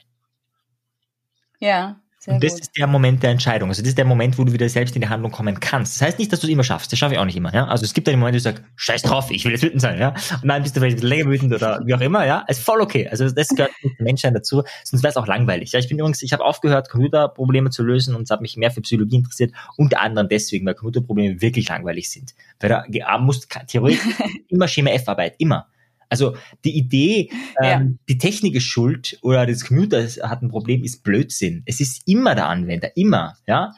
[1.59, 2.00] Ja.
[2.23, 2.61] Sehr und das gut.
[2.61, 3.71] ist der Moment der Entscheidung.
[3.71, 5.97] Also das ist der Moment, wo du wieder selbst in die Handlung kommen kannst.
[5.97, 6.93] Das heißt nicht, dass du es immer schaffst.
[6.93, 7.53] Das schaffe ich auch nicht immer.
[7.55, 7.67] Ja?
[7.67, 9.99] Also es gibt einen Moment, wo du sagst, scheiß drauf, ich will jetzt wütend sein.
[9.99, 10.15] Ja?
[10.43, 12.27] Und dann bist du vielleicht länger wütend oder wie auch immer.
[12.27, 13.09] Ja, ist voll okay.
[13.09, 14.63] Also das gehört mit dem Menschsein dazu.
[14.85, 15.73] Sonst wäre es auch langweilig.
[15.73, 18.83] Ja, ich bin übrigens, ich habe aufgehört, Computerprobleme zu lösen und hat mich mehr für
[18.83, 19.53] Psychologie interessiert.
[19.79, 22.35] Unter anderem deswegen, weil Computerprobleme wirklich langweilig sind.
[22.61, 24.01] Weil da musst theoretisch
[24.49, 25.69] immer Schema F-Arbeit, immer.
[26.11, 27.31] Also die Idee,
[27.63, 27.81] ja.
[27.81, 31.63] ähm, die Technik ist schuld oder das Computer hat ein Problem, ist Blödsinn.
[31.67, 33.73] Es ist immer der Anwender, immer, ja.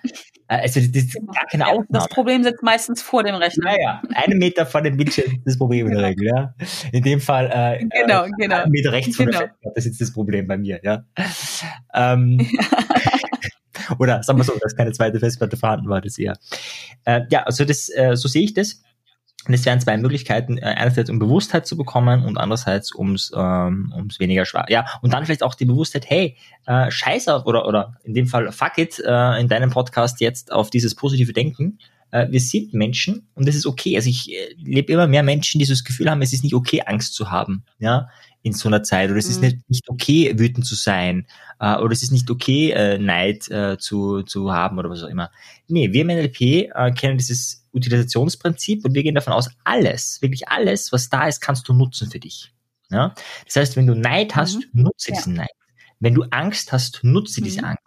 [0.49, 1.33] Äh, also das ist genau.
[1.33, 1.87] gar keine Ausnahme.
[1.91, 3.65] Das Problem sitzt meistens vor dem Rechner.
[3.65, 6.55] Naja, einen Meter vor dem Bildschirm ist das Problem in der Regel, ja.
[6.91, 8.63] In dem Fall äh, genau, äh, genau.
[8.63, 9.33] einen Meter rechts genau.
[9.33, 11.05] von der Festplatte ist das Problem bei mir, ja.
[11.95, 12.47] Ähm,
[13.99, 16.39] oder sagen wir so, dass keine zweite Festplatte vorhanden war, das eher.
[17.05, 18.83] Äh, ja, also das, äh, so sehe ich das.
[19.47, 23.93] Und es wären zwei Möglichkeiten, äh, einerseits um Bewusstheit zu bekommen und andererseits ums, ähm,
[23.97, 24.67] ums weniger schwer.
[24.69, 28.27] Ja, und dann vielleicht auch die Bewusstheit, hey, äh, scheiß auf, oder, oder in dem
[28.27, 31.79] Fall fuck it, äh, in deinem Podcast jetzt auf dieses positive Denken.
[32.13, 33.97] äh, wir sind Menschen und das ist okay.
[33.97, 36.55] Also ich äh, lebe immer mehr Menschen, die so das Gefühl haben, es ist nicht
[36.55, 38.09] okay, Angst zu haben, ja,
[38.43, 39.11] in so einer Zeit.
[39.11, 39.31] Oder es mhm.
[39.33, 41.27] ist nicht, nicht okay, wütend zu sein.
[41.59, 45.09] Äh, oder es ist nicht okay, äh, Neid äh, zu, zu haben oder was auch
[45.09, 45.31] immer.
[45.69, 50.49] Nee, wir im NLP äh, kennen dieses Utilisationsprinzip und wir gehen davon aus, alles, wirklich
[50.49, 52.53] alles, was da ist, kannst du nutzen für dich.
[52.91, 53.15] Ja?
[53.47, 54.83] Das heißt, wenn du Neid hast, mhm.
[54.83, 55.17] nutze ja.
[55.17, 55.51] diesen Neid.
[56.01, 57.45] Wenn du Angst hast, nutze mhm.
[57.45, 57.83] diese Angst.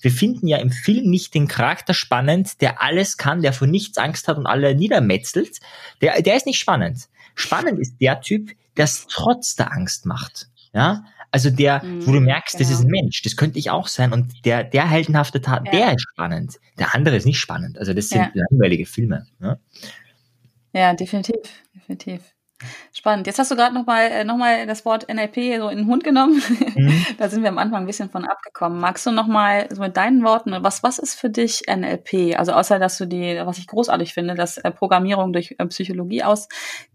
[0.00, 3.98] Wir finden ja im Film nicht den Charakter spannend, der alles kann, der vor nichts
[3.98, 5.58] Angst hat und alle niedermetzelt.
[6.00, 7.08] Der, der ist nicht spannend.
[7.34, 10.48] Spannend ist der Typ, der es trotz der Angst macht.
[10.72, 12.68] Ja, also der, mhm, wo du merkst, genau.
[12.68, 13.02] das ist ein genau.
[13.02, 15.72] Mensch, das könnte ich auch sein und der, der heldenhafte Tat, ja.
[15.72, 16.58] der ist spannend.
[16.78, 17.78] Der andere ist nicht spannend.
[17.78, 18.44] Also das sind ja.
[18.50, 19.26] langweilige Filme.
[19.40, 19.58] Ja?
[20.72, 21.36] ja, definitiv,
[21.74, 22.20] definitiv.
[22.92, 23.26] Spannend.
[23.26, 26.04] Jetzt hast du gerade nochmal äh, noch mal das Wort NLP so in den Hund
[26.04, 26.42] genommen.
[26.76, 27.06] Mhm.
[27.18, 28.80] da sind wir am Anfang ein bisschen von abgekommen.
[28.80, 32.38] Magst du nochmal so mit deinen Worten, was, was ist für dich NLP?
[32.38, 36.22] Also außer, dass du die, was ich großartig finde, dass äh, Programmierung durch äh, Psychologie
[36.22, 36.48] aus,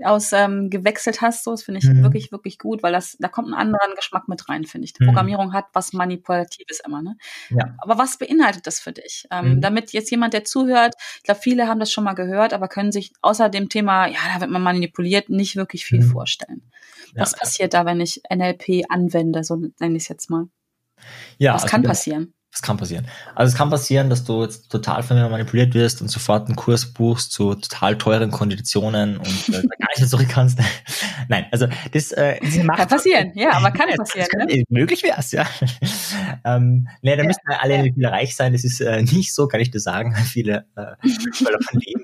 [0.03, 2.03] aus ähm, gewechselt hast, so, das finde ich mhm.
[2.03, 4.93] wirklich, wirklich gut, weil das, da kommt ein anderer Geschmack mit rein, finde ich.
[4.93, 5.07] Die mhm.
[5.07, 7.17] Programmierung hat was Manipulatives immer, ne?
[7.49, 7.73] Ja.
[7.79, 9.27] Aber was beinhaltet das für dich?
[9.31, 9.61] Ähm, mhm.
[9.61, 12.91] damit jetzt jemand, der zuhört, ich glaube, viele haben das schon mal gehört, aber können
[12.91, 16.11] sich außer dem Thema, ja, da wird man manipuliert, nicht wirklich viel mhm.
[16.11, 16.71] vorstellen.
[17.15, 20.47] Was ja, passiert da, wenn ich NLP anwende, so nenne ich es jetzt mal?
[21.37, 22.33] Ja, Was also kann passieren?
[22.55, 23.05] Das kann passieren.
[23.35, 26.55] Also es kann passieren, dass du jetzt total von mir manipuliert wirst und sofort einen
[26.55, 30.59] Kurs buchst zu total teuren Konditionen und äh, gar nicht mehr zurück kannst.
[31.27, 34.29] Nein, also das äh, kann passieren, ja, aber kann passieren.
[34.29, 34.63] Kann, ne?
[34.69, 35.45] Möglich wäre es, ja.
[36.43, 37.83] Ähm, nee, da ja, müssen wir alle ja.
[37.83, 38.53] wieder reich sein.
[38.53, 40.15] Das ist äh, nicht so, kann ich dir sagen.
[40.25, 42.03] Viele äh, davon leben.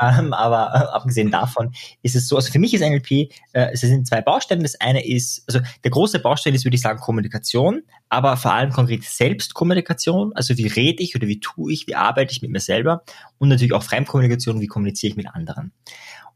[0.00, 3.28] Ähm, aber äh, abgesehen davon ist es so, also für mich ist NLP, äh,
[3.72, 4.62] es sind zwei Bausteine.
[4.62, 8.72] Das eine ist, also der große Baustein ist, würde ich sagen, Kommunikation, aber vor allem
[8.72, 12.60] konkret Selbstkommunikation, also wie rede ich oder wie tue ich, wie arbeite ich mit mir
[12.60, 13.02] selber
[13.38, 15.72] und natürlich auch Fremdkommunikation, wie kommuniziere ich mit anderen.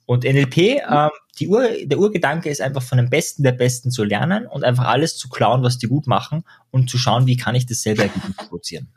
[0.07, 0.57] Und NLP,
[0.89, 4.65] ähm, die Ur, der Urgedanke ist einfach von den Besten der Besten zu lernen und
[4.65, 7.83] einfach alles zu klauen, was die gut machen und zu schauen, wie kann ich das
[7.83, 8.89] selber gut produzieren.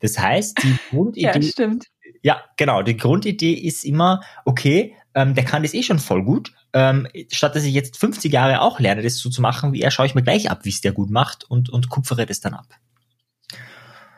[0.00, 1.26] Das heißt, die Grundidee.
[1.26, 1.86] ja, stimmt.
[2.22, 2.82] Ja, genau.
[2.82, 6.52] Die Grundidee ist immer, okay, ähm, der kann das eh schon voll gut.
[6.72, 9.90] Ähm, statt dass ich jetzt 50 Jahre auch lerne, das so zu machen wie er,
[9.90, 12.54] schaue ich mir gleich ab, wie es der gut macht und, und kupfere das dann
[12.54, 12.66] ab.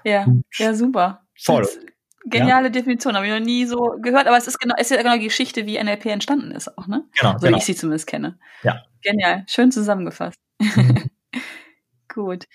[0.04, 1.22] Ja, und ja, super.
[1.34, 1.66] Voll.
[2.24, 2.70] Geniale ja.
[2.70, 5.16] Definition, habe ich noch nie so gehört, aber es ist genau, es ist ja genau
[5.16, 7.04] die Geschichte, wie NLP entstanden ist auch, ne?
[7.18, 7.32] Genau.
[7.32, 7.56] So genau.
[7.56, 8.38] wie ich sie zumindest kenne.
[8.62, 8.82] Ja.
[9.02, 9.44] Genial.
[9.48, 10.38] Schön zusammengefasst.
[10.60, 11.10] Mhm.
[12.08, 12.46] Gut.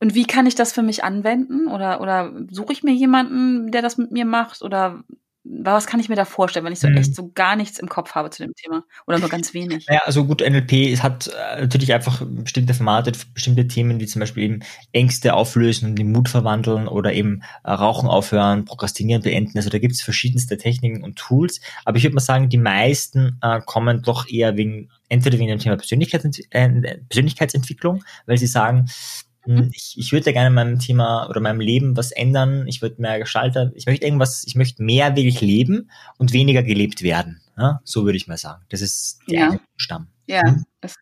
[0.00, 1.66] Und wie kann ich das für mich anwenden?
[1.68, 4.62] Oder, oder suche ich mir jemanden, der das mit mir macht?
[4.62, 5.02] Oder
[5.44, 6.96] was kann ich mir da vorstellen, wenn ich so hm.
[6.96, 9.86] echt so gar nichts im Kopf habe zu dem Thema oder nur ganz wenig?
[9.88, 14.44] Ja, also gut, NLP hat äh, natürlich einfach bestimmte Formate, bestimmte Themen, wie zum Beispiel
[14.44, 14.60] eben
[14.92, 19.56] Ängste auflösen und in Mut verwandeln oder eben äh, Rauchen aufhören, Prokrastinieren beenden.
[19.56, 21.60] Also da gibt es verschiedenste Techniken und Tools.
[21.84, 25.58] Aber ich würde mal sagen, die meisten äh, kommen doch eher wegen entweder wegen dem
[25.58, 29.27] Thema Persönlichkeitsent äh, Persönlichkeitsentwicklung, weil sie sagen, Mhm.
[29.72, 32.66] Ich, ich würde gerne meinem Thema oder meinem Leben was ändern.
[32.66, 33.72] Ich würde mehr gestalten.
[33.74, 37.40] Ich möchte irgendwas, ich möchte mehr wirklich leben und weniger gelebt werden.
[37.56, 37.80] Ja?
[37.84, 38.64] So würde ich mal sagen.
[38.68, 39.60] Das ist der ja.
[39.76, 40.08] Stamm.
[40.26, 40.42] Ja.
[40.44, 40.64] Mhm.
[40.80, 40.96] Das,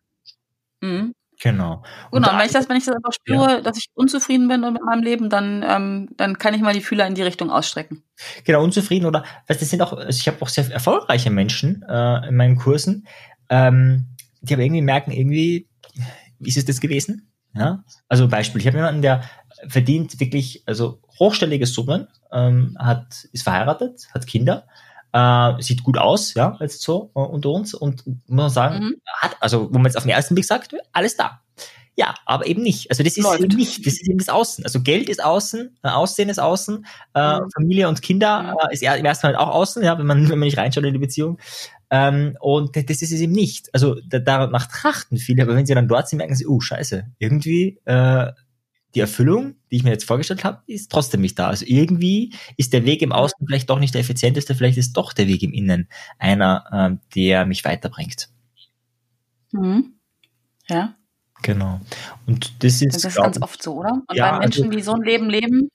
[0.80, 1.12] mhm.
[1.42, 1.82] Genau.
[2.10, 3.60] Und genau, und wenn ich das, wenn ich das einfach spüre, ja.
[3.60, 7.06] dass ich unzufrieden bin mit meinem Leben, dann, ähm, dann kann ich mal die Fühler
[7.06, 8.02] in die Richtung ausstrecken.
[8.44, 12.28] Genau, unzufrieden oder, weißt, das sind auch, also ich habe auch sehr erfolgreiche Menschen äh,
[12.28, 13.06] in meinen Kursen,
[13.50, 14.06] ähm,
[14.40, 15.68] die aber irgendwie merken, irgendwie,
[16.38, 17.30] wie ist es das gewesen?
[17.56, 17.84] Ja?
[18.08, 19.22] Also Beispiel, ich habe jemanden, der
[19.68, 24.66] verdient wirklich also hochstellige Summen, ähm, hat, ist verheiratet, hat Kinder,
[25.12, 28.94] äh, sieht gut aus, ja, jetzt so äh, unter uns und muss man sagen, mhm.
[29.20, 31.40] hat, also wo man jetzt auf den ersten Blick sagt, alles da.
[31.98, 32.90] Ja, aber eben nicht.
[32.90, 33.42] Also das ist Läuft.
[33.42, 34.64] eben nicht, das ist eben das Außen.
[34.64, 37.50] Also Geld ist außen, äh, Aussehen ist außen, äh, mhm.
[37.54, 40.46] Familie und Kinder äh, ist im ersten Mal auch außen, ja, wenn man, wenn man
[40.46, 41.38] nicht reinschaut in die Beziehung.
[41.88, 43.72] Ähm, und das ist es eben nicht.
[43.72, 47.06] Also da, danach trachten viele, aber wenn sie dann dort sind, merken sie, oh scheiße,
[47.18, 48.32] irgendwie äh,
[48.94, 51.48] die Erfüllung, die ich mir jetzt vorgestellt habe, ist trotzdem nicht da.
[51.48, 55.14] Also irgendwie ist der Weg im Außen vielleicht doch nicht der effizienteste, vielleicht ist doch
[55.14, 58.28] der Weg im Innen einer, ähm, der mich weiterbringt.
[59.52, 59.94] Mhm.
[60.68, 60.94] Ja.
[61.42, 61.80] Genau.
[62.26, 64.02] Und das ist, das ist ganz oft so, oder?
[64.06, 65.70] Und ja, bei Menschen, also, die so ein Leben leben,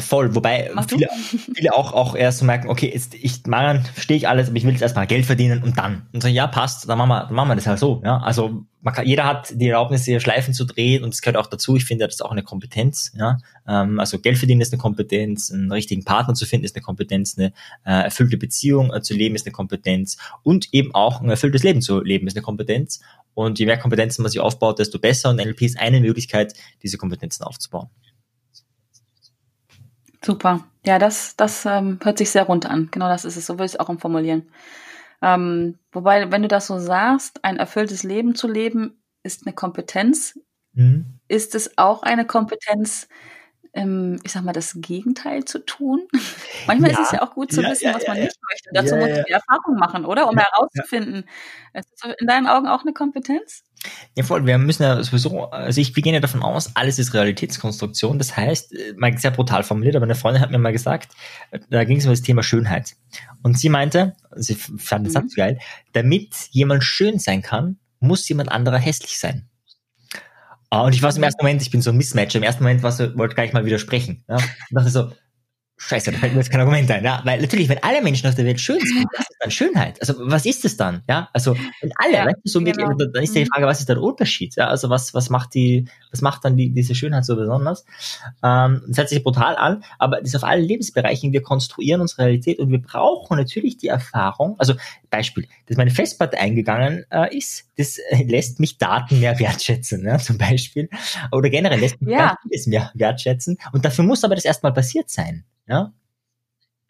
[0.00, 1.08] Voll, wobei viele,
[1.54, 4.64] viele auch, auch erst so merken, okay, jetzt ich mache, verstehe ich alles, aber ich
[4.64, 6.06] will jetzt erstmal Geld verdienen und dann.
[6.12, 8.00] Und so, ja, passt, dann machen wir, dann machen wir das halt so.
[8.02, 8.18] Ja?
[8.18, 11.46] Also man kann, jeder hat die Erlaubnis, hier Schleifen zu drehen und es gehört auch
[11.46, 11.76] dazu.
[11.76, 13.12] Ich finde, das ist auch eine Kompetenz.
[13.14, 13.38] Ja?
[13.68, 17.36] Ähm, also Geld verdienen ist eine Kompetenz, einen richtigen Partner zu finden ist eine Kompetenz,
[17.36, 17.52] eine
[17.84, 21.82] äh, erfüllte Beziehung äh, zu leben ist eine Kompetenz und eben auch ein erfülltes Leben
[21.82, 23.00] zu leben ist eine Kompetenz.
[23.34, 25.30] Und je mehr Kompetenzen man sich aufbaut, desto besser.
[25.30, 27.88] Und NLP ist eine Möglichkeit, diese Kompetenzen aufzubauen.
[30.24, 30.64] Super.
[30.84, 32.88] Ja, das, das ähm, hört sich sehr rund an.
[32.90, 33.46] Genau das ist es.
[33.46, 34.48] So will ich es auch formulieren.
[35.22, 40.38] Ähm, wobei, wenn du das so sagst, ein erfülltes Leben zu leben, ist eine Kompetenz.
[40.74, 41.20] Mhm.
[41.28, 43.08] Ist es auch eine Kompetenz,
[43.74, 46.06] ähm, ich sag mal, das Gegenteil zu tun?
[46.66, 47.00] Manchmal ja.
[47.00, 48.70] ist es ja auch gut zu ja, wissen, ja, was man nicht möchte.
[48.72, 50.28] Dazu muss man die Erfahrung machen, oder?
[50.28, 51.24] Um herauszufinden.
[51.74, 53.64] Ist das in deinen Augen auch eine Kompetenz?
[54.14, 54.46] Ja, voll.
[54.46, 58.18] Wir müssen ja sowieso, also ich, wir gehen ja davon aus, alles ist Realitätskonstruktion.
[58.18, 61.12] Das heißt, äh, mal sehr brutal formuliert, aber eine Freundin hat mir mal gesagt,
[61.50, 62.94] äh, da ging es um das Thema Schönheit.
[63.42, 65.28] Und sie meinte, sie fand das mhm.
[65.28, 65.58] so geil,
[65.92, 69.48] damit jemand schön sein kann, muss jemand anderer hässlich sein.
[70.72, 72.34] Ah, und ich war so im ersten Moment, ich bin so ein Mismatch.
[72.34, 74.24] Im ersten Moment war so, wollte gleich mal widersprechen.
[74.26, 74.36] Ja?
[74.36, 75.12] Und dachte so,
[75.76, 77.04] Scheiße, da fällt mir jetzt kein Argument ein.
[77.04, 77.20] Ja?
[77.24, 80.00] Weil natürlich, wenn alle Menschen auf der Welt schön sind, was ist dann Schönheit?
[80.00, 81.02] Also was ist es dann?
[81.10, 82.88] Ja, also wenn alle, ja, weißt du, so genau.
[82.88, 83.52] wirklich, dann ist ja die mhm.
[83.52, 84.54] Frage, was ist der Unterschied?
[84.56, 87.84] Ja, also was was macht die, was macht dann die, diese Schönheit so besonders?
[88.42, 91.34] Ähm, das hört sich brutal an, aber das ist auf allen Lebensbereichen.
[91.34, 94.54] Wir konstruieren unsere Realität und wir brauchen natürlich die Erfahrung.
[94.58, 94.74] Also
[95.12, 100.18] Beispiel, dass meine Festplatte eingegangen äh, ist, das äh, lässt mich Daten mehr wertschätzen, ja,
[100.18, 100.88] zum Beispiel,
[101.30, 102.36] oder generell lässt mich ja.
[102.42, 103.58] vieles mehr wertschätzen.
[103.72, 105.44] Und dafür muss aber das erstmal passiert sein.
[105.68, 105.92] Ja.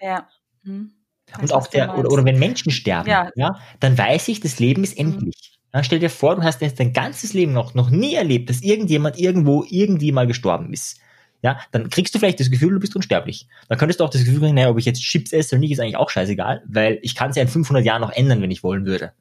[0.01, 0.29] Ja.
[0.65, 0.93] Hm.
[1.41, 3.31] Und auch der, oder, oder wenn Menschen sterben, ja.
[3.35, 5.13] ja, dann weiß ich, das Leben ist hm.
[5.13, 5.53] endlich.
[5.53, 5.79] Mhm.
[5.79, 8.61] Ja, stell dir vor, du hast jetzt dein ganzes Leben noch, noch nie erlebt, dass
[8.61, 11.01] irgendjemand irgendwo irgendwie mal gestorben ist.
[11.43, 13.49] Ja, dann kriegst du vielleicht das Gefühl, du bist unsterblich.
[13.69, 15.73] Dann könntest du auch das Gefühl kriegen, naja, ob ich jetzt Chips esse oder nicht,
[15.73, 18.51] ist eigentlich auch scheißegal, weil ich kann es ja in 500 Jahren noch ändern, wenn
[18.51, 19.13] ich wollen würde.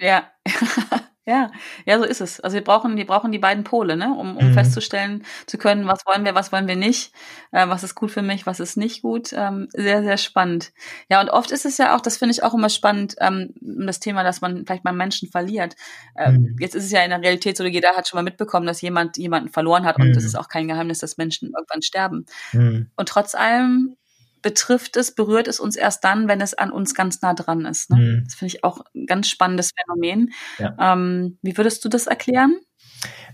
[0.00, 0.30] Ja.
[1.28, 1.50] Ja,
[1.84, 2.40] ja, so ist es.
[2.40, 4.54] Also wir brauchen, wir brauchen die beiden Pole, ne, um, um mhm.
[4.54, 7.12] festzustellen zu können, was wollen wir, was wollen wir nicht,
[7.52, 9.34] äh, was ist gut für mich, was ist nicht gut.
[9.34, 10.72] Ähm, sehr, sehr spannend.
[11.10, 14.00] Ja, und oft ist es ja auch, das finde ich auch immer spannend, ähm, das
[14.00, 15.76] Thema, dass man vielleicht mal Menschen verliert.
[16.16, 16.56] Ähm, mhm.
[16.60, 19.18] Jetzt ist es ja in der Realität so, jeder hat schon mal mitbekommen, dass jemand
[19.18, 20.28] jemanden verloren hat und es mhm.
[20.28, 22.24] ist auch kein Geheimnis, dass Menschen irgendwann sterben.
[22.54, 22.90] Mhm.
[22.96, 23.98] Und trotz allem
[24.42, 27.90] betrifft es, berührt es uns erst dann, wenn es an uns ganz nah dran ist.
[27.90, 27.96] Ne?
[27.96, 28.24] Mhm.
[28.24, 30.32] Das finde ich auch ein ganz spannendes Phänomen.
[30.58, 30.76] Ja.
[30.78, 32.60] Ähm, wie würdest du das erklären?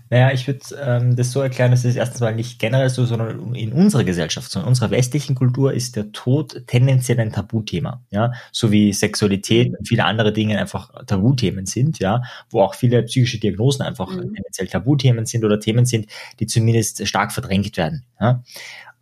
[0.09, 3.55] Naja, ich würde ähm, das so erklären, dass es erstens mal nicht generell so, sondern
[3.55, 8.31] in unserer Gesellschaft, so in unserer westlichen Kultur ist der Tod tendenziell ein Tabuthema, ja,
[8.51, 13.39] so wie Sexualität und viele andere Dinge einfach Tabuthemen sind, ja, wo auch viele psychische
[13.39, 14.33] Diagnosen einfach mhm.
[14.33, 16.05] tendenziell Tabuthemen sind oder Themen sind,
[16.39, 18.43] die zumindest stark verdrängt werden, ja.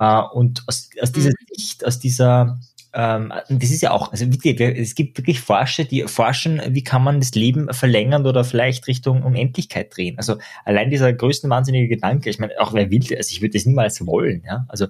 [0.04, 1.56] Äh, und aus, aus dieser mhm.
[1.56, 2.60] Sicht, aus dieser
[2.96, 7.20] ähm, das ist ja auch, also es gibt wirklich Forscher, die forschen, wie kann man
[7.20, 10.18] das Leben verlängern oder vielleicht Richtung Unendlichkeit drehen.
[10.18, 13.66] Also allein dieser größten wahnsinnige Gedanke, ich meine, auch wer will, also ich würde das
[13.66, 14.66] niemals wollen, ja.
[14.68, 14.88] Also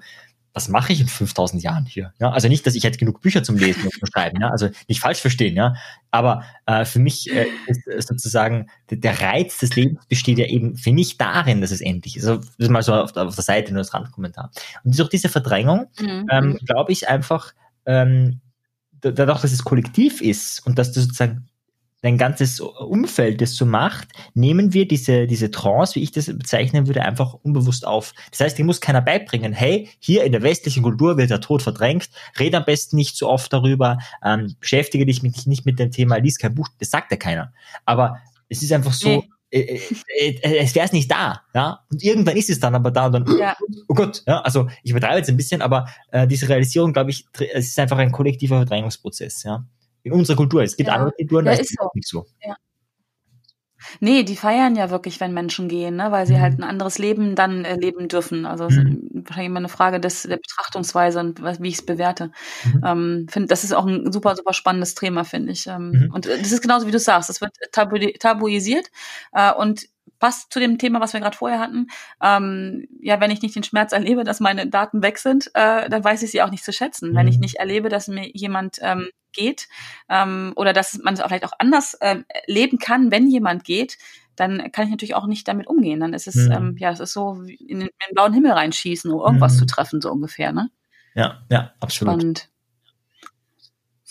[0.53, 2.13] was mache ich in 5000 Jahren hier?
[2.19, 4.69] Ja, also nicht, dass ich jetzt genug Bücher zum Lesen und zum Schreiben, ja, also
[4.87, 5.75] nicht falsch verstehen, ja,
[6.11, 10.93] aber äh, für mich äh, ist sozusagen der, Reiz des Lebens besteht ja eben für
[10.93, 12.25] mich darin, dass es endlich ist.
[12.25, 14.51] Also das ist mal so auf, auf der Seite nur als Randkommentar.
[14.83, 16.27] Und durch diese Verdrängung mhm.
[16.29, 17.53] ähm, glaube ich einfach,
[17.85, 18.41] ähm,
[19.01, 21.47] dadurch, dass es kollektiv ist und dass du sozusagen
[22.03, 26.85] dein ganzes Umfeld das so macht, nehmen wir diese, diese Trance, wie ich das bezeichnen
[26.85, 28.13] würde, einfach unbewusst auf.
[28.29, 31.63] Das heißt, dir muss keiner beibringen, hey, hier in der westlichen Kultur wird der Tod
[31.63, 35.91] verdrängt, rede am besten nicht so oft darüber, ähm, beschäftige dich mit, nicht mit dem
[35.91, 37.53] Thema, lies kein Buch, das sagt ja keiner.
[37.85, 38.17] Aber
[38.49, 39.29] es ist einfach so, nee.
[39.49, 39.79] Äh,
[40.19, 41.81] äh, äh, es wäre es nicht da, ja.
[41.91, 43.55] Und irgendwann ist es dann aber da und dann, ja.
[43.87, 44.41] oh Gott, ja.
[44.41, 47.99] Also ich übertreibe jetzt ein bisschen, aber äh, diese Realisierung, glaube ich, es ist einfach
[47.99, 49.63] ein kollektiver Verdrängungsprozess, ja
[50.03, 50.63] in unserer Kultur.
[50.63, 50.95] Es gibt ja.
[50.95, 52.25] andere Kulturen, ja, da ist es nicht so.
[52.41, 52.55] Ja.
[53.99, 56.11] Nee, die feiern ja wirklich, wenn Menschen gehen, ne?
[56.11, 56.43] weil sie halt mhm.
[56.43, 58.45] halt ein anderes Leben dann äh, leben dürfen.
[58.45, 59.09] Also mhm.
[59.13, 62.31] wahrscheinlich immer eine Frage des, der Betrachtungsweise und was, wie ich es bewerte.
[62.65, 62.83] Mhm.
[62.85, 65.67] Ähm, find, das ist auch ein super, super spannendes Thema, finde ich.
[65.67, 66.11] Ähm, mhm.
[66.13, 68.89] Und äh, das ist genauso, wie du sagst, es wird tabu tabuisiert
[69.33, 69.87] äh, und
[70.19, 71.87] passt zu dem Thema, was wir gerade vorher hatten.
[72.21, 76.03] Ähm, ja, wenn ich nicht den Schmerz erlebe, dass meine Daten weg sind, äh, dann
[76.03, 77.13] weiß ich sie auch nicht zu schätzen.
[77.13, 77.41] Wenn ich mhm.
[77.41, 79.67] nicht erlebe, dass mir jemand ähm, geht
[80.09, 83.97] ähm, oder dass man es auch vielleicht auch anders ähm, leben kann, wenn jemand geht,
[84.35, 85.99] dann kann ich natürlich auch nicht damit umgehen.
[85.99, 86.51] Dann ist es, mhm.
[86.51, 89.59] ähm, ja, es ist so in den, in den, blauen Himmel reinschießen, um irgendwas mhm.
[89.59, 90.69] zu treffen, so ungefähr, ne?
[91.15, 92.15] Ja, ja, absolut.
[92.15, 92.49] Spannend.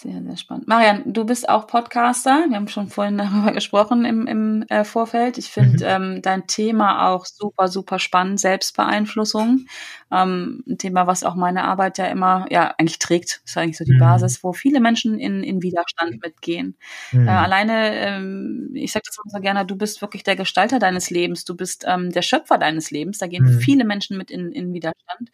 [0.03, 0.67] Sehr, sehr spannend.
[0.67, 2.47] Marian, du bist auch Podcaster.
[2.49, 5.39] Wir haben schon vorhin darüber gesprochen im, im äh, Vorfeld.
[5.39, 6.15] Ich finde mhm.
[6.15, 8.41] ähm, dein Thema auch super, super spannend.
[8.41, 9.67] Selbstbeeinflussung.
[10.11, 13.43] Ähm, ein Thema, was auch meine Arbeit ja immer, ja, eigentlich trägt.
[13.45, 14.01] Das ist eigentlich so die mhm.
[14.01, 16.77] Basis, wo viele Menschen in, in Widerstand mitgehen.
[17.13, 17.29] Mhm.
[17.29, 21.11] Äh, alleine, ähm, ich sage das immer so gerne, du bist wirklich der Gestalter deines
[21.11, 21.45] Lebens.
[21.45, 23.19] Du bist ähm, der Schöpfer deines Lebens.
[23.19, 23.61] Da gehen mhm.
[23.61, 25.31] viele Menschen mit in, in Widerstand.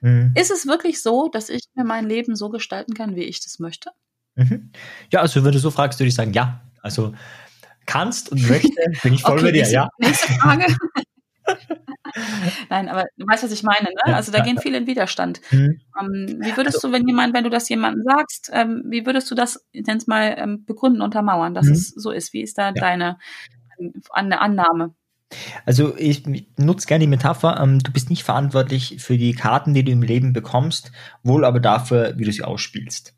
[0.00, 0.32] Mhm.
[0.36, 3.58] Ist es wirklich so, dass ich mir mein Leben so gestalten kann, wie ich das
[3.58, 3.90] möchte?
[4.34, 4.70] Mhm.
[5.10, 6.60] Ja, also wenn du so fragst, würde ich sagen, ja.
[6.80, 7.14] Also
[7.86, 8.68] kannst und möchte,
[9.02, 9.88] bin ich voll okay, bei dir, ja.
[9.98, 10.76] Nächste Frage.
[12.68, 14.14] Nein, aber du weißt, was ich meine, ne?
[14.14, 15.40] Also da gehen viele in Widerstand.
[15.50, 15.80] Mhm.
[16.00, 19.30] Ähm, wie würdest also, du, wenn jemand, wenn du das jemandem sagst, ähm, wie würdest
[19.30, 21.72] du das, es mal, ähm, begründen, untermauern, dass mhm.
[21.72, 22.32] es so ist?
[22.32, 22.72] Wie ist da ja.
[22.72, 23.18] deine
[24.10, 24.94] eine Annahme?
[25.64, 26.24] Also ich
[26.58, 30.02] nutze gerne die Metapher, ähm, du bist nicht verantwortlich für die Karten, die du im
[30.02, 30.92] Leben bekommst,
[31.22, 33.14] wohl aber dafür, wie du sie ausspielst.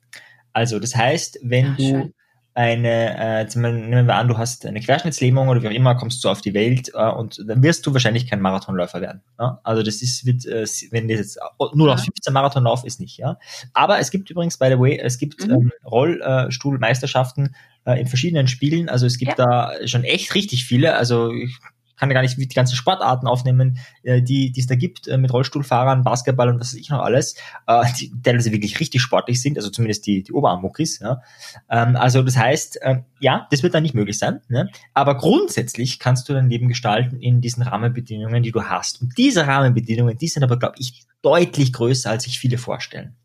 [0.55, 2.15] Also das heißt, wenn ja, du schön
[2.55, 6.29] eine, äh, nehmen wir an, du hast eine Querschnittslähmung oder wie auch immer, kommst du
[6.29, 9.23] auf die Welt äh, und dann wirst du wahrscheinlich kein Marathonläufer werden.
[9.41, 9.61] Ja?
[9.65, 11.39] Also das ist, wird, äh, wenn das jetzt
[11.75, 13.39] nur noch 15 Marathon lauf ist nicht, ja.
[13.73, 15.53] Aber es gibt übrigens, by the way, es gibt mhm.
[15.53, 18.89] ähm, Rollstuhlmeisterschaften äh, in verschiedenen Spielen.
[18.89, 19.45] Also es gibt ja.
[19.45, 20.95] da schon echt richtig viele.
[20.95, 21.59] Also ich
[21.97, 25.17] kann ja gar nicht die ganzen Sportarten aufnehmen, äh, die, die es da gibt, äh,
[25.17, 29.41] mit Rollstuhlfahrern, Basketball und was weiß ich noch alles, äh, die teilweise wirklich richtig sportlich
[29.41, 30.99] sind, also zumindest die, die Oberarmmuckis.
[31.01, 31.23] Ja.
[31.71, 34.71] Ähm, also das heißt, äh, ja, das wird dann nicht möglich sein, ne?
[34.93, 39.01] aber grundsätzlich kannst du dein Leben gestalten in diesen Rahmenbedingungen, die du hast.
[39.01, 43.17] Und diese Rahmenbedingungen, die sind aber, glaube ich, deutlich größer, als sich viele vorstellen.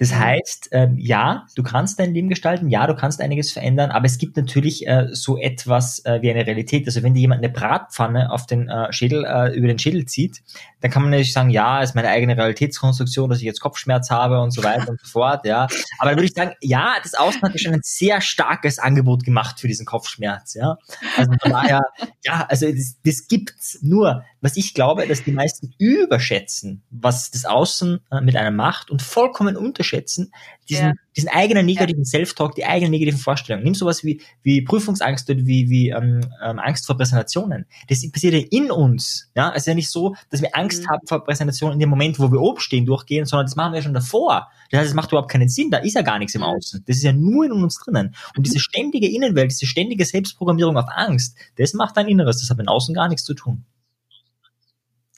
[0.00, 0.18] Das mhm.
[0.18, 4.16] heißt, ähm, ja, du kannst dein Leben gestalten, ja, du kannst einiges verändern, aber es
[4.16, 6.86] gibt natürlich äh, so etwas äh, wie eine Realität.
[6.86, 10.42] Also wenn dir jemand eine Bratpfanne auf den äh, Schädel, äh, über den Schädel zieht,
[10.80, 14.40] dann kann man natürlich sagen, ja, ist meine eigene Realitätskonstruktion, dass ich jetzt Kopfschmerz habe
[14.40, 15.68] und so weiter und so fort, ja.
[15.98, 19.60] Aber dann würde ich sagen, ja, das Außen hat schon ein sehr starkes Angebot gemacht
[19.60, 20.78] für diesen Kopfschmerz, ja.
[21.18, 21.82] Also von daher,
[22.24, 24.24] ja, also das, das gibt's nur.
[24.40, 29.02] Was ich glaube, dass die meisten überschätzen, was das Außen äh, mit einem macht und
[29.02, 30.32] vollkommen unterschätzen,
[30.70, 30.92] diesen, ja.
[31.16, 32.08] diesen eigenen negativen ja.
[32.08, 33.64] Self-Talk, die eigenen negativen Vorstellungen.
[33.64, 37.66] Nimm sowas wie, wie Prüfungsangst oder wie, wie ähm, ähm, Angst vor Präsentationen.
[37.88, 39.30] Das passiert ja in uns.
[39.34, 40.88] Ja, es ist ja nicht so, dass wir Angst mhm.
[40.88, 43.82] haben vor Präsentationen in dem Moment, wo wir oben stehen, durchgehen, sondern das machen wir
[43.82, 44.48] schon davor.
[44.70, 45.70] Das heißt, es macht überhaupt keinen Sinn.
[45.70, 46.46] Da ist ja gar nichts im mhm.
[46.48, 46.84] Außen.
[46.86, 48.14] Das ist ja nur in uns drinnen.
[48.36, 52.40] Und diese ständige Innenwelt, diese ständige Selbstprogrammierung auf Angst, das macht dein Inneres.
[52.40, 53.64] Das hat mit außen gar nichts zu tun.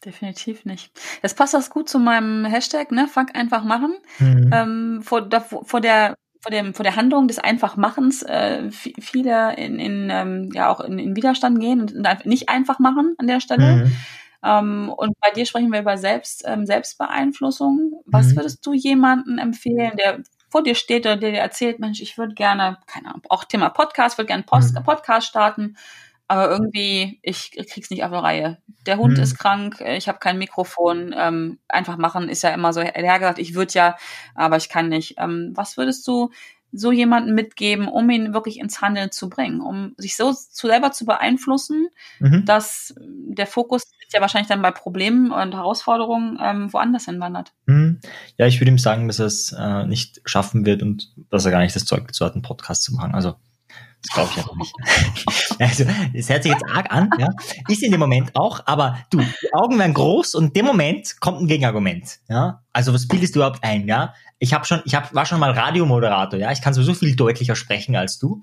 [0.05, 0.91] Definitiv nicht.
[1.23, 3.07] Jetzt passt das gut zu meinem Hashtag, ne?
[3.07, 3.95] Fuck einfach machen.
[4.19, 4.51] Mhm.
[4.53, 9.79] Ähm, vor, da, vor der vor dem vor der Handlung des Einfachmachens äh, viele in,
[9.79, 13.39] in ähm, ja auch in, in Widerstand gehen und, und nicht einfach machen an der
[13.39, 13.85] Stelle.
[13.85, 13.97] Mhm.
[14.45, 18.03] Ähm, und bei dir sprechen wir über Selbst ähm, Selbstbeeinflussung.
[18.07, 18.37] Was mhm.
[18.39, 22.35] würdest du jemanden empfehlen, der vor dir steht oder der dir erzählt, Mensch, ich würde
[22.35, 24.83] gerne, keine Ahnung, auch Thema Podcast, würde gerne Post, mhm.
[24.83, 25.77] Podcast starten
[26.33, 28.59] aber irgendwie, ich krieg's nicht auf eine Reihe.
[28.87, 29.23] Der Hund mhm.
[29.23, 31.15] ist krank, ich habe kein Mikrofon.
[31.15, 33.97] Ähm, einfach machen ist ja immer so hergesagt, ich würde ja,
[34.35, 35.17] aber ich kann nicht.
[35.19, 36.31] Ähm, was würdest du
[36.73, 40.91] so jemanden mitgeben, um ihn wirklich ins Handeln zu bringen, um sich so zu selber
[40.91, 42.47] zu beeinflussen, mhm.
[42.47, 47.53] dass der Fokus ja wahrscheinlich dann bei Problemen und Herausforderungen ähm, woanders hinwandert.
[47.67, 48.01] Mhm.
[48.39, 51.51] Ja, ich würde ihm sagen, dass er es äh, nicht schaffen wird und dass er
[51.51, 53.15] gar nicht das Zeug dazu hat, einen Podcast zu machen.
[53.15, 53.35] Also
[54.03, 54.75] das glaube ich einfach nicht.
[55.59, 57.29] Also, das hört sich jetzt arg an, ja.
[57.69, 61.21] Ist in dem Moment auch, aber du, die Augen werden groß und in dem Moment
[61.21, 62.63] kommt ein Gegenargument, ja.
[62.73, 64.15] Also, was bildest du überhaupt ein, ja?
[64.39, 66.51] Ich habe schon, ich hab, war schon mal Radiomoderator, ja.
[66.51, 68.43] Ich kann sowieso viel deutlicher sprechen als du.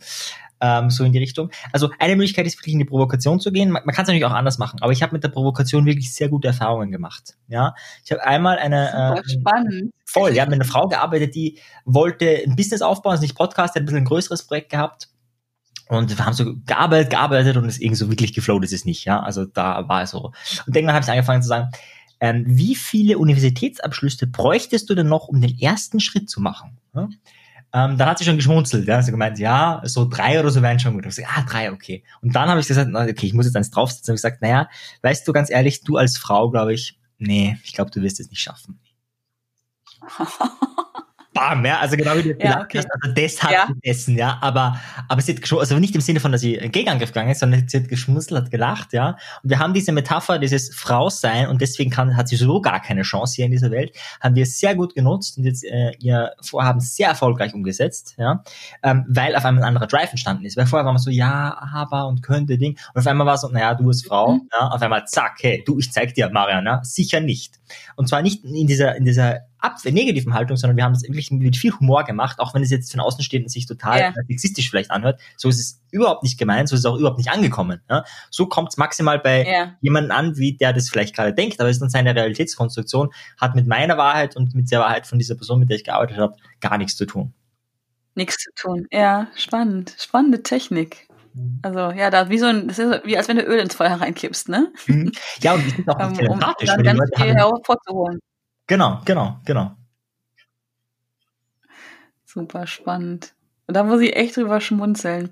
[0.61, 1.51] Ähm, so in die Richtung.
[1.71, 3.71] Also eine Möglichkeit ist wirklich in die Provokation zu gehen.
[3.71, 6.13] Man, man kann es natürlich auch anders machen, aber ich habe mit der Provokation wirklich
[6.13, 7.35] sehr gute Erfahrungen gemacht.
[7.47, 9.93] Ja, ich habe einmal eine äh, spannend.
[10.05, 13.83] voll, ja, mit einer Frau gearbeitet, die wollte ein Business aufbauen, also nicht Podcast, hat
[13.83, 15.09] ein bisschen ein größeres Projekt gehabt
[15.89, 19.05] und wir haben so gearbeitet, gearbeitet und es irgendwie so wirklich geflowt ist es nicht,
[19.05, 19.21] ja.
[19.21, 20.31] Also da war es so.
[20.67, 21.71] Und irgendwann habe ich angefangen zu sagen,
[22.19, 26.77] ähm, wie viele Universitätsabschlüsse bräuchtest du denn noch, um den ersten Schritt zu machen?
[26.93, 27.09] Ja?
[27.73, 29.01] Ähm, dann hat sie schon geschmunzelt, ja.
[29.01, 31.07] Sie gemeint, ja, so drei oder so wären schon gut.
[31.07, 32.03] Ich gesagt, ah, drei, okay.
[32.21, 34.11] Und dann habe ich gesagt, okay, ich muss jetzt eins draufsetzen.
[34.11, 34.69] Und ich gesagt, naja,
[35.01, 38.29] weißt du, ganz ehrlich, du als Frau, glaube ich, nee, ich glaube, du wirst es
[38.29, 38.79] nicht schaffen.
[41.39, 42.79] bam, ja, also genau wie du ja, okay.
[42.79, 43.65] hast, also das hat ja.
[43.65, 46.71] gegessen, ja, aber, aber sie hat schon, also nicht im Sinne von, dass sie einen
[46.71, 50.39] Gegenangriff gegangen ist, sondern sie hat geschmunzelt, hat gelacht, ja, und wir haben diese Metapher,
[50.39, 53.95] dieses Frausein und deswegen kann, hat sie so gar keine Chance hier in dieser Welt,
[54.21, 58.43] haben wir sehr gut genutzt und jetzt äh, ihr Vorhaben sehr erfolgreich umgesetzt, ja,
[58.83, 61.57] ähm, weil auf einmal ein anderer Drive entstanden ist, weil vorher war man so, ja,
[61.73, 64.49] aber und könnte Ding, und auf einmal war es so, naja, du bist Frau, mhm.
[64.51, 67.58] ja, auf einmal zack, hey, du, ich zeig dir, Marian, ja, sicher nicht.
[67.95, 71.31] Und zwar nicht in dieser, in dieser Abwehr, negativen Haltung, sondern wir haben es wirklich
[71.31, 74.13] mit viel Humor gemacht, auch wenn es jetzt von außen steht und sich total ja.
[74.27, 75.19] sexistisch vielleicht anhört.
[75.37, 77.81] So ist es überhaupt nicht gemeint, so ist es auch überhaupt nicht angekommen.
[77.89, 78.05] Ja?
[78.29, 79.75] So kommt es maximal bei ja.
[79.81, 83.55] jemandem an, wie der das vielleicht gerade denkt, aber es ist dann seine Realitätskonstruktion, hat
[83.55, 86.35] mit meiner Wahrheit und mit der Wahrheit von dieser Person, mit der ich gearbeitet habe,
[86.61, 87.33] gar nichts zu tun.
[88.15, 88.87] Nichts zu tun.
[88.91, 89.95] Ja, spannend.
[89.97, 91.08] Spannende Technik.
[91.33, 91.59] Mhm.
[91.61, 93.99] Also ja, da wie so ein, das ist wie als wenn du Öl ins Feuer
[93.99, 94.71] reinkippst, ne?
[94.87, 95.11] Mhm.
[95.41, 98.19] Ja, und das ist auch um, um dann ganz viel hervorzuholen.
[98.67, 99.71] Genau, genau, genau.
[102.25, 103.33] Super spannend.
[103.67, 105.29] Und da muss ich echt drüber schmunzeln.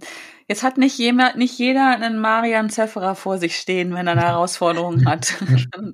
[0.47, 4.21] Jetzt hat nicht jemand, nicht jeder einen Marian Zefferer vor sich stehen, wenn er eine
[4.21, 5.35] Herausforderung hat.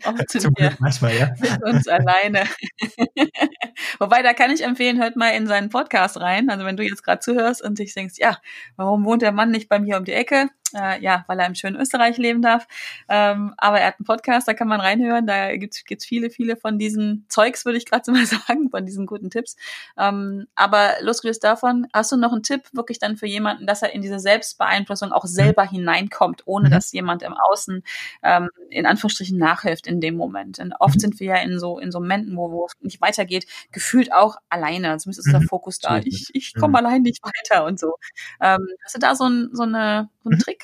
[0.06, 1.34] Oft sind wir manchmal, ja.
[1.40, 2.44] mit uns alleine.
[4.00, 6.50] Wobei, da kann ich empfehlen, hört mal in seinen Podcast rein.
[6.50, 8.38] Also wenn du jetzt gerade zuhörst und dich denkst, ja,
[8.76, 10.50] warum wohnt der Mann nicht bei mir um die Ecke?
[10.74, 12.68] Äh, ja, weil er im schönen Österreich leben darf.
[13.10, 15.28] Ähm, aber er hat einen Podcast, da kann man reinhören.
[15.28, 18.86] Da gibt's gibt's viele, viele von diesen Zeugs, würde ich gerade so mal sagen, von
[18.86, 19.56] diesen guten Tipps.
[19.98, 23.94] Ähm, aber losgelöst davon, hast du noch einen Tipp wirklich dann für jemanden, dass er
[23.94, 25.70] in diese Selbstbeeinflussung auch selber mhm.
[25.70, 26.74] hineinkommt, ohne mhm.
[26.74, 27.84] dass jemand im Außen
[28.24, 30.60] ähm, in Anführungsstrichen nachhilft in dem Moment.
[30.60, 31.00] Und oft mhm.
[31.00, 34.38] sind wir ja in so in so Momenten, wo, wo es nicht weitergeht, gefühlt auch
[34.50, 34.98] alleine.
[34.98, 35.48] Zumindest ist der mhm.
[35.48, 36.00] Fokus da.
[36.04, 36.76] Ich, ich komme mhm.
[36.76, 37.96] allein nicht weiter und so.
[38.42, 40.63] Ähm, hast du da so, ein, so, eine, so einen Trick?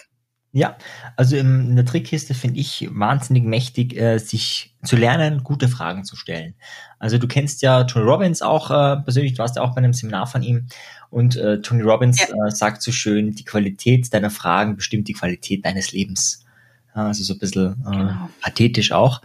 [0.51, 0.77] Ja,
[1.15, 6.15] also in der Trickkiste finde ich wahnsinnig mächtig, äh, sich zu lernen, gute Fragen zu
[6.15, 6.55] stellen.
[6.97, 9.93] Also du kennst ja Tony Robbins auch äh, persönlich, du warst ja auch bei einem
[9.93, 10.65] Seminar von ihm
[11.11, 12.47] und äh, Tony Robbins ja.
[12.47, 16.45] äh, sagt so schön, die Qualität deiner Fragen bestimmt die Qualität deines Lebens.
[16.93, 18.29] Also so ein bisschen äh, genau.
[18.41, 19.21] pathetisch auch.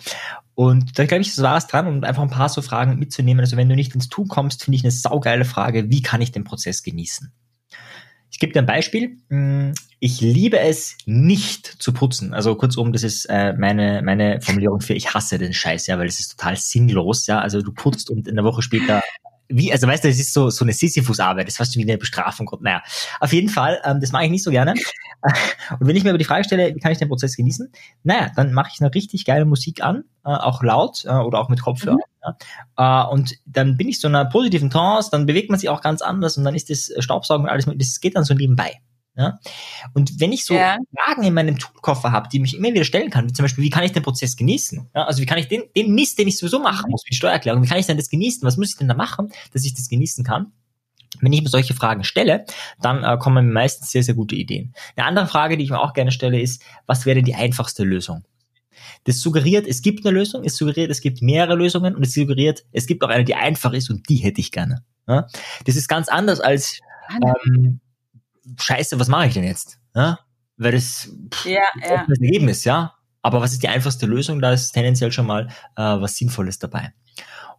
[0.54, 3.40] Und da glaube ich, das war es dran, um einfach ein paar so Fragen mitzunehmen.
[3.40, 6.32] Also wenn du nicht ins Tun kommst, finde ich eine saugeile Frage, wie kann ich
[6.32, 7.32] den Prozess genießen?
[8.30, 9.16] Ich gebe dir ein Beispiel.
[10.04, 12.34] Ich liebe es nicht zu putzen.
[12.34, 16.08] Also kurzum, das ist äh, meine meine Formulierung für ich hasse den Scheiß, ja, weil
[16.08, 17.38] es ist total sinnlos, ja.
[17.38, 19.00] Also du putzt und in der Woche später
[19.48, 21.96] wie, also weißt du, das ist so, so eine Sisyphus-Arbeit, das ist fast wie eine
[21.96, 22.50] Bestrafung.
[22.60, 22.82] Naja,
[23.20, 24.74] auf jeden Fall, ähm, das mache ich nicht so gerne.
[25.80, 27.72] Und wenn ich mir aber die Frage stelle, wie kann ich den Prozess genießen?
[28.02, 31.48] Naja, dann mache ich eine richtig geile Musik an, äh, auch laut äh, oder auch
[31.48, 31.96] mit Kopfhörer.
[31.96, 32.34] Mhm.
[32.76, 33.06] Ja.
[33.06, 35.80] Äh, und dann bin ich so in einer positiven Trance, dann bewegt man sich auch
[35.80, 38.80] ganz anders und dann ist das Staubsaugen und alles, das geht dann so nebenbei.
[39.16, 39.38] Ja?
[39.92, 40.76] Und wenn ich so ja.
[41.04, 43.70] Fragen in meinem Toolkoffer habe, die mich immer wieder stellen kann, wie zum Beispiel, wie
[43.70, 44.90] kann ich den Prozess genießen?
[44.94, 47.62] Ja, also wie kann ich den, den Mist, den ich sowieso machen muss, wie Steuererklärung,
[47.62, 48.42] wie kann ich denn das genießen?
[48.42, 50.52] Was muss ich denn da machen, dass ich das genießen kann?
[51.20, 52.44] Wenn ich mir solche Fragen stelle,
[52.80, 54.74] dann äh, kommen mir meistens sehr, sehr gute Ideen.
[54.96, 58.24] Eine andere Frage, die ich mir auch gerne stelle, ist, was wäre die einfachste Lösung?
[59.04, 62.64] Das suggeriert, es gibt eine Lösung, es suggeriert, es gibt mehrere Lösungen und es suggeriert,
[62.72, 64.82] es gibt auch eine, die einfach ist und die hätte ich gerne.
[65.06, 65.28] Ja?
[65.66, 66.80] Das ist ganz anders als
[67.46, 67.80] ähm,
[68.58, 69.78] scheiße, was mache ich denn jetzt?
[69.94, 70.18] Ja?
[70.56, 72.04] Weil das, pff, ja, ja.
[72.08, 72.94] das Ergebnis, ja.
[73.22, 74.40] Aber was ist die einfachste Lösung?
[74.40, 76.92] Da ist tendenziell schon mal äh, was Sinnvolles dabei.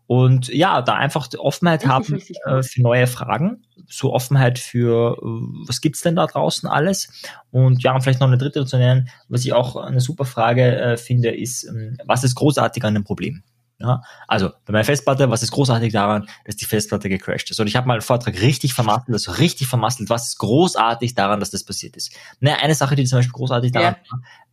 [0.07, 4.59] Und ja, da einfach die Offenheit richtig, haben richtig äh, für neue Fragen, so Offenheit
[4.59, 7.09] für, äh, was gibt's denn da draußen alles?
[7.49, 10.79] Und ja, und vielleicht noch eine dritte zu nennen, was ich auch eine super Frage
[10.79, 13.43] äh, finde, ist, ähm, was ist großartig an dem Problem?
[13.77, 17.59] Ja, also bei meiner Festplatte, was ist großartig daran, dass die Festplatte gecrashed ist?
[17.59, 20.09] Und ich habe mal einen Vortrag richtig vermasselt, also richtig vermasselt.
[20.09, 22.13] Was ist großartig daran, dass das passiert ist?
[22.39, 23.95] Ne, eine Sache, die zum Beispiel großartig daran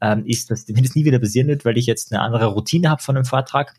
[0.00, 0.12] ja.
[0.12, 2.90] ähm, ist, dass wenn das nie wieder passieren wird, weil ich jetzt eine andere Routine
[2.90, 3.74] habe von einem Vortrag,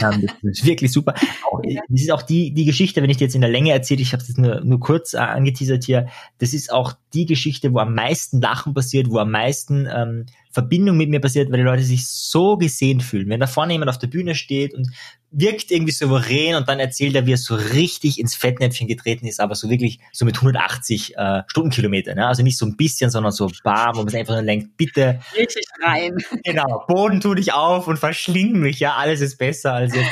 [0.00, 1.14] ähm, das ist wirklich super.
[1.50, 4.00] Auch, das ist auch die, die Geschichte, wenn ich die jetzt in der Länge erzähle,
[4.00, 6.08] ich habe es nur, nur kurz äh, angeteasert hier,
[6.38, 10.96] das ist auch die Geschichte, wo am meisten Lachen passiert, wo am meisten ähm, Verbindung
[10.96, 13.28] mit mir passiert, weil die Leute sich so gesehen fühlen.
[13.28, 14.88] Wenn da vorne jemand auf der Bühne steht und
[15.32, 19.40] wirkt irgendwie souverän und dann erzählt er, wie er so richtig ins Fettnäpfchen getreten ist,
[19.40, 22.16] aber so wirklich so mit 180 äh, Stundenkilometern.
[22.16, 22.26] Ne?
[22.26, 25.20] Also nicht so ein bisschen, sondern so bam, wo man einfach nur denkt, bitte.
[25.36, 26.18] Richtig rein.
[26.44, 30.10] Genau, Boden tu dich auf und verschling mich, ja, alles ist besser als jetzt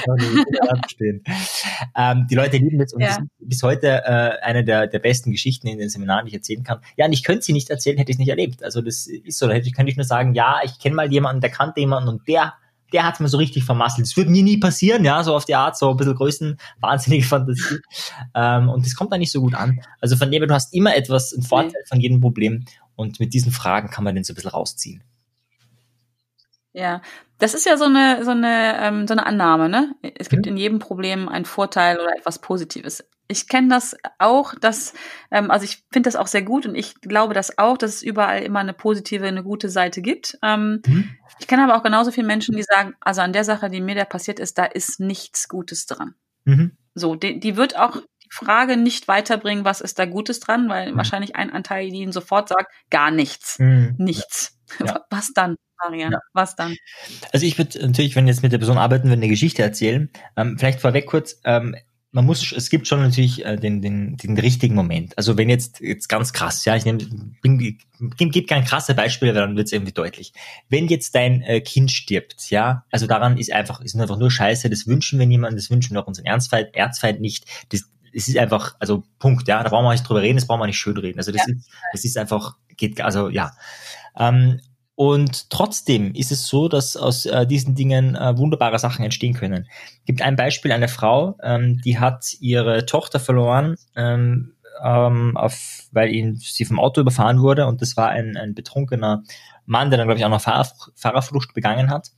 [0.90, 1.22] stehen.
[1.96, 3.08] Ähm, die Leute lieben das und ja.
[3.08, 6.36] das ist bis heute äh, eine der, der besten Geschichten in den Seminaren, die ich
[6.36, 6.80] erzählen kann.
[6.96, 8.62] Ja, und ich könnte sie nicht erzählen, hätte ich es nicht erlebt.
[8.62, 11.10] Also das ist so, da hätte ich, könnte ich nur sagen, ja, ich kenne mal
[11.10, 12.54] jemanden, der kannte jemanden und der
[12.92, 14.06] der hat's mir so richtig vermasselt.
[14.06, 17.24] Das würde mir nie passieren, ja, so auf die Art, so ein bisschen Größen, wahnsinnige
[17.26, 17.78] Fantasie.
[18.34, 19.80] ähm, und das kommt da nicht so gut an.
[20.00, 22.64] Also von dem her, du hast immer etwas, einen Vorteil von jedem Problem
[22.96, 25.02] und mit diesen Fragen kann man den so ein bisschen rausziehen.
[26.72, 27.02] Ja,
[27.38, 29.94] das ist ja so eine, so eine, ähm, so eine Annahme, ne?
[30.16, 30.52] Es gibt mhm.
[30.52, 33.04] in jedem Problem einen Vorteil oder etwas Positives.
[33.30, 34.92] Ich kenne das auch, dass,
[35.30, 38.02] ähm, also ich finde das auch sehr gut und ich glaube das auch, dass es
[38.02, 40.38] überall immer eine positive, eine gute Seite gibt.
[40.42, 41.10] Ähm, mhm.
[41.38, 43.94] Ich kenne aber auch genauso viele Menschen, die sagen, also an der Sache, die mir
[43.94, 46.14] da passiert ist, da ist nichts Gutes dran.
[46.44, 46.76] Mhm.
[46.94, 50.92] So, die, die wird auch die Frage nicht weiterbringen, was ist da Gutes dran, weil
[50.92, 50.96] mhm.
[50.96, 53.94] wahrscheinlich ein Anteil, die ihnen sofort sagt, gar nichts, mhm.
[53.98, 54.58] nichts.
[54.84, 55.04] Ja.
[55.10, 55.56] Was dann?
[55.82, 56.18] Marian, ja.
[56.32, 56.76] was dann?
[57.32, 60.10] Also ich würde natürlich, wenn jetzt mit der Person arbeiten würde, eine Geschichte erzählen.
[60.36, 61.74] Ähm, vielleicht vorweg kurz, ähm,
[62.12, 65.16] man muss, es gibt schon natürlich äh, den, den, den richtigen Moment.
[65.16, 66.98] Also wenn jetzt, jetzt ganz krass, ja, ich nehme,
[68.16, 70.32] gebe kein krasse Beispiele, weil dann wird es irgendwie deutlich.
[70.68, 74.68] Wenn jetzt dein äh, Kind stirbt, ja, also daran ist einfach, ist einfach nur Scheiße,
[74.68, 77.44] das wünschen wir niemandem, das wünschen wir auch unseren Ernstfeind, Erzfeind nicht.
[77.70, 80.60] Das, es ist einfach, also Punkt, ja, da brauchen wir nicht drüber reden, das brauchen
[80.60, 81.18] wir nicht schön reden.
[81.18, 81.54] Also das ja.
[81.54, 83.52] ist, das ist einfach, geht, also ja.
[84.18, 84.60] Ähm,
[85.00, 89.66] und trotzdem ist es so, dass aus äh, diesen Dingen äh, wunderbare Sachen entstehen können.
[90.04, 94.52] Gibt ein Beispiel, eine Frau, ähm, die hat ihre Tochter verloren ähm,
[94.84, 99.22] ähm, auf, weil ihn sie vom Auto überfahren wurde und das war ein, ein betrunkener
[99.64, 102.10] Mann, der dann, glaube ich, auch noch Fahr Fahrerflucht begangen hat.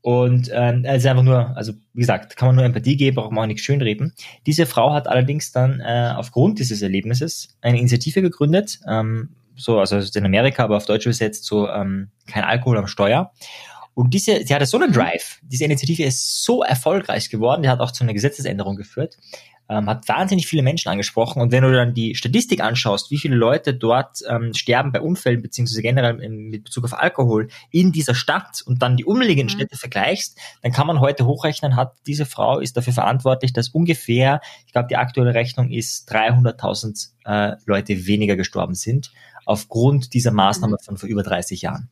[0.00, 3.30] Und ähm, es ist einfach nur, also wie gesagt, kann man nur Empathie geben, braucht
[3.30, 4.14] man auch nichts schönreden.
[4.46, 9.28] Diese Frau hat allerdings dann äh, aufgrund dieses Erlebnisses eine Initiative gegründet, ähm,
[9.60, 13.32] so, also in Amerika, aber auf Deutsch übersetzt so ähm, kein Alkohol am Steuer.
[13.94, 15.40] Und diese, sie hatte so einen Drive.
[15.42, 19.16] Diese Initiative ist so erfolgreich geworden, die hat auch zu einer Gesetzesänderung geführt,
[19.68, 21.42] ähm, hat wahnsinnig viele Menschen angesprochen.
[21.42, 25.42] Und wenn du dann die Statistik anschaust, wie viele Leute dort ähm, sterben bei Unfällen,
[25.42, 29.60] beziehungsweise generell mit Bezug auf Alkohol in dieser Stadt und dann die umliegenden mhm.
[29.60, 34.40] Städte vergleichst, dann kann man heute hochrechnen, hat diese Frau ist dafür verantwortlich, dass ungefähr,
[34.66, 39.12] ich glaube, die aktuelle Rechnung ist 300.000 äh, Leute weniger gestorben sind
[39.50, 40.84] aufgrund dieser Maßnahme mhm.
[40.84, 41.90] von vor über 30 Jahren.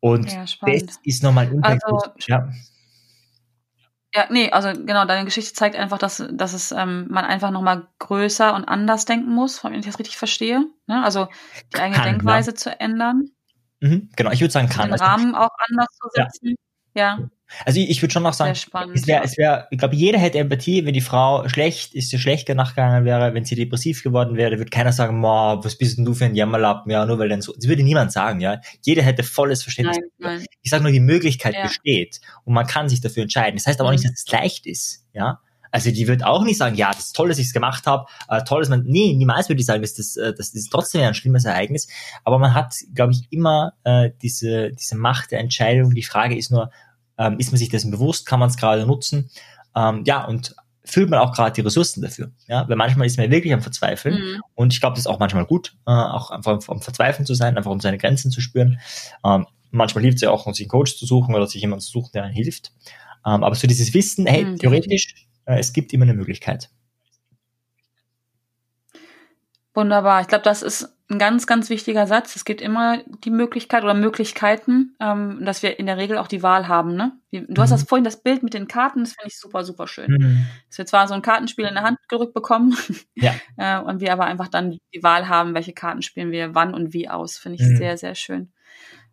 [0.00, 1.54] Und ja, das ist nochmal.
[1.62, 2.50] Also, ja.
[4.14, 7.88] Ja, nee, also genau, deine Geschichte zeigt einfach, dass, dass es ähm, man einfach nochmal
[7.98, 10.66] größer und anders denken muss, wenn ich das richtig verstehe.
[10.86, 11.02] Ne?
[11.02, 11.28] Also
[11.74, 12.54] die eigene kann, Denkweise ja.
[12.54, 13.30] zu ändern.
[13.80, 14.90] Mhm, genau, ich würde sagen, kann.
[14.90, 16.54] Den Rahmen auch anders zu setzen.
[16.94, 17.18] Ja.
[17.18, 17.28] ja.
[17.64, 19.24] Also ich, ich würde schon noch sagen, spannend, es wäre, ja.
[19.24, 23.04] es wäre, ich glaube, jeder hätte Empathie, wenn die Frau schlecht, ist sie schlechter nachgegangen
[23.04, 26.24] wäre, wenn sie depressiv geworden wäre, würde keiner sagen, Ma, was bist denn du für
[26.26, 28.60] ein Jammerlappen, ja, nur weil dann so, das würde niemand sagen, ja.
[28.82, 29.98] Jeder hätte volles Verständnis.
[30.18, 30.46] Nein, nein.
[30.62, 31.62] Ich sage nur, die Möglichkeit ja.
[31.62, 33.56] besteht und man kann sich dafür entscheiden.
[33.56, 33.96] Das heißt aber mhm.
[33.96, 34.10] auch nicht, mhm.
[34.10, 35.40] dass es leicht ist, ja.
[35.74, 38.06] Also die wird auch nicht sagen, ja, das ist toll, dass ich es gemacht habe,
[38.28, 41.00] äh, toll, dass man, nee, niemals würde ich sagen, dass das, äh, das ist trotzdem
[41.00, 41.88] ein schlimmes Ereignis.
[42.22, 45.92] Aber man hat, glaube ich, immer äh, diese, diese Macht der Entscheidung.
[45.92, 46.70] Die Frage ist nur,
[47.18, 48.26] ähm, ist man sich dessen bewusst?
[48.26, 49.30] Kann man es gerade nutzen?
[49.74, 50.54] Ähm, ja, und
[50.84, 52.30] füllt man auch gerade die Ressourcen dafür.
[52.46, 54.40] Ja, weil manchmal ist man wirklich am Verzweifeln mhm.
[54.54, 57.56] und ich glaube, das ist auch manchmal gut, äh, auch einfach am Verzweifeln zu sein,
[57.56, 58.78] einfach um seine Grenzen zu spüren.
[59.24, 61.90] Ähm, manchmal hilft es ja auch, sich einen Coach zu suchen oder sich jemanden zu
[61.90, 62.72] suchen, der einen hilft.
[63.26, 66.70] Ähm, aber so dieses Wissen, hey, mhm, theoretisch, äh, es gibt immer eine Möglichkeit.
[69.72, 70.20] Wunderbar.
[70.20, 72.34] Ich glaube, das ist ein ganz, ganz wichtiger Satz.
[72.34, 76.42] Es gibt immer die Möglichkeit oder Möglichkeiten, ähm, dass wir in der Regel auch die
[76.42, 76.96] Wahl haben.
[76.96, 77.12] Ne?
[77.30, 77.58] Du mhm.
[77.58, 80.10] hast das vorhin das Bild mit den Karten, das finde ich super, super schön.
[80.10, 80.46] Mhm.
[80.68, 82.74] Dass wir zwar so ein Kartenspiel in der Hand gerückt bekommen,
[83.14, 83.34] ja.
[83.58, 86.94] äh, und wir aber einfach dann die Wahl haben, welche Karten spielen wir wann und
[86.94, 87.36] wie aus.
[87.36, 87.76] Finde ich mhm.
[87.76, 88.52] sehr, sehr schön.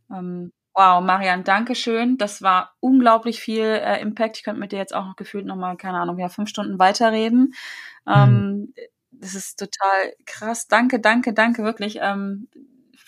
[0.10, 2.18] Ähm, wow, Marian, danke schön.
[2.18, 4.38] Das war unglaublich viel äh, Impact.
[4.38, 7.54] Ich könnte mit dir jetzt auch noch gefühlt nochmal, keine Ahnung, ja, fünf Stunden weiterreden.
[8.08, 8.74] Ähm, mhm
[9.12, 10.68] das ist total krass.
[10.68, 12.48] Danke, danke, danke wirklich ähm,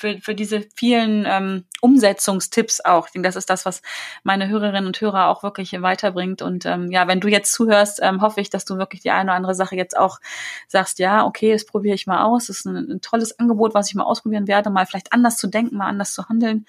[0.03, 3.07] für, für diese vielen ähm, Umsetzungstipps auch.
[3.07, 3.81] Ich denke, das ist das, was
[4.23, 6.41] meine Hörerinnen und Hörer auch wirklich weiterbringt.
[6.41, 9.29] Und ähm, ja, wenn du jetzt zuhörst, ähm, hoffe ich, dass du wirklich die eine
[9.29, 10.19] oder andere Sache jetzt auch
[10.67, 12.47] sagst, ja, okay, das probiere ich mal aus.
[12.47, 15.47] Das ist ein, ein tolles Angebot, was ich mal ausprobieren werde, mal vielleicht anders zu
[15.47, 16.65] denken, mal anders zu handeln,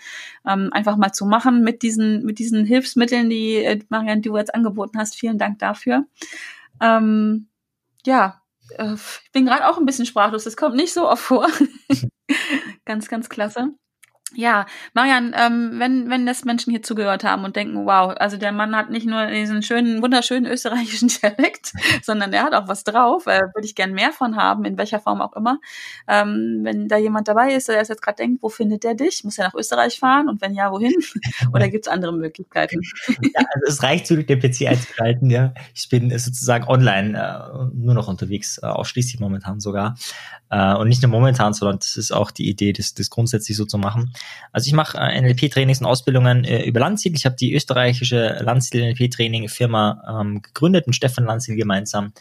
[0.46, 4.54] ähm, einfach mal zu machen mit diesen, mit diesen Hilfsmitteln, die äh, Marianne, du jetzt
[4.54, 5.16] angeboten hast.
[5.16, 6.04] Vielen Dank dafür.
[6.80, 7.48] Ähm,
[8.06, 10.44] ja, ich bin gerade auch ein bisschen sprachlos.
[10.44, 11.48] Das kommt nicht so oft vor.
[12.84, 13.70] ganz, ganz klasse.
[14.36, 18.52] Ja, Marian, ähm, wenn, wenn das Menschen hier zugehört haben und denken, wow, also der
[18.52, 21.72] Mann hat nicht nur diesen schönen, wunderschönen österreichischen Dialekt,
[22.02, 25.00] sondern der hat auch was drauf, äh, würde ich gern mehr von haben, in welcher
[25.00, 25.58] Form auch immer.
[26.08, 29.24] Ähm, wenn da jemand dabei ist, der jetzt gerade denkt, wo findet der dich?
[29.24, 30.28] Muss er nach Österreich fahren?
[30.28, 30.94] Und wenn ja, wohin?
[31.52, 32.80] Oder gibt es andere Möglichkeiten?
[33.08, 35.54] ja, also es reicht zu den PC einzuschalten, ja.
[35.74, 39.96] Ich bin sozusagen online äh, nur noch unterwegs, äh, ausschließlich momentan sogar.
[40.50, 43.64] Äh, und nicht nur momentan, sondern das ist auch die Idee, das, das grundsätzlich so
[43.64, 44.12] zu machen.
[44.52, 47.16] Also ich mache äh, NLP-Trainings und Ausbildungen äh, über Landsiedel.
[47.16, 52.12] Ich habe die österreichische Landsiedel-NLP-Training-Firma ähm, gegründet mit Stefan Landsiedel gemeinsam.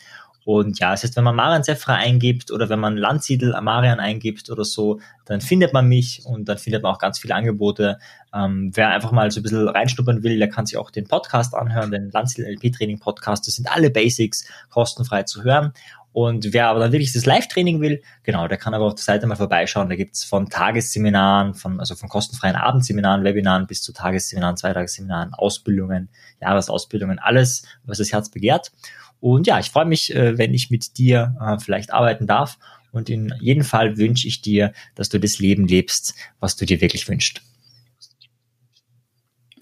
[0.46, 4.50] Und ja, das heißt, wenn man Marian Sefra eingibt oder wenn man Landsiedel Marian eingibt
[4.50, 7.98] oder so, dann findet man mich und dann findet man auch ganz viele Angebote.
[8.34, 11.56] Ähm, wer einfach mal so ein bisschen reinschnuppern will, der kann sich auch den Podcast
[11.56, 13.48] anhören, den Landsiedel NLP Training Podcast.
[13.48, 15.72] Das sind alle Basics kostenfrei zu hören.
[16.14, 19.26] Und wer aber dann wirklich das Live-Training will, genau, der kann aber auf der Seite
[19.26, 19.90] mal vorbeischauen.
[19.90, 26.10] Da gibt's von Tagesseminaren, von, also von kostenfreien Abendseminaren, Webinaren bis zu Tagesseminaren, Zweitagesseminaren, Ausbildungen,
[26.40, 28.72] Jahresausbildungen, alles, was das Herz begehrt.
[29.20, 32.60] Und ja, ich freue mich, äh, wenn ich mit dir äh, vielleicht arbeiten darf.
[32.92, 36.80] Und in jedem Fall wünsche ich dir, dass du das Leben lebst, was du dir
[36.80, 37.42] wirklich wünschst.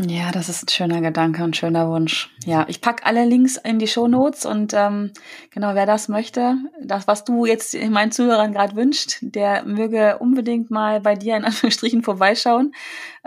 [0.07, 2.29] Ja, das ist ein schöner Gedanke und schöner Wunsch.
[2.45, 5.11] Ja, ich pack alle Links in die Show Notes und ähm,
[5.51, 10.71] genau, wer das möchte, das, was du jetzt meinen Zuhörern gerade wünscht, der möge unbedingt
[10.71, 12.73] mal bei dir in Anführungsstrichen vorbeischauen.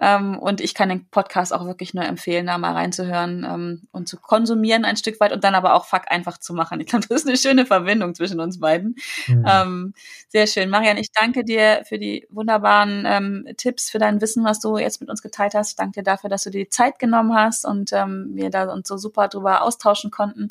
[0.01, 4.09] Ähm, und ich kann den Podcast auch wirklich nur empfehlen, da mal reinzuhören ähm, und
[4.09, 6.80] zu konsumieren ein Stück weit und dann aber auch Fuck einfach zu machen.
[6.80, 8.97] Ich glaube, das ist eine schöne Verbindung zwischen uns beiden.
[9.28, 9.45] Mhm.
[9.49, 9.95] Ähm,
[10.28, 10.68] sehr schön.
[10.68, 15.01] Marian, ich danke dir für die wunderbaren ähm, Tipps, für dein Wissen, was du jetzt
[15.01, 15.70] mit uns geteilt hast.
[15.70, 18.72] Ich danke dir dafür, dass du dir die Zeit genommen hast und ähm, wir da
[18.72, 20.49] uns so super drüber austauschen konnten.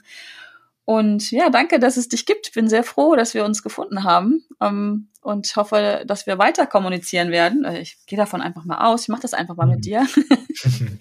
[0.86, 2.48] Und ja, danke, dass es dich gibt.
[2.48, 6.68] Ich bin sehr froh, dass wir uns gefunden haben ähm, und hoffe, dass wir weiter
[6.68, 7.64] kommunizieren werden.
[7.64, 9.04] Äh, ich gehe davon einfach mal aus.
[9.04, 9.82] Ich mache das einfach mal mit mhm.
[9.82, 10.08] dir.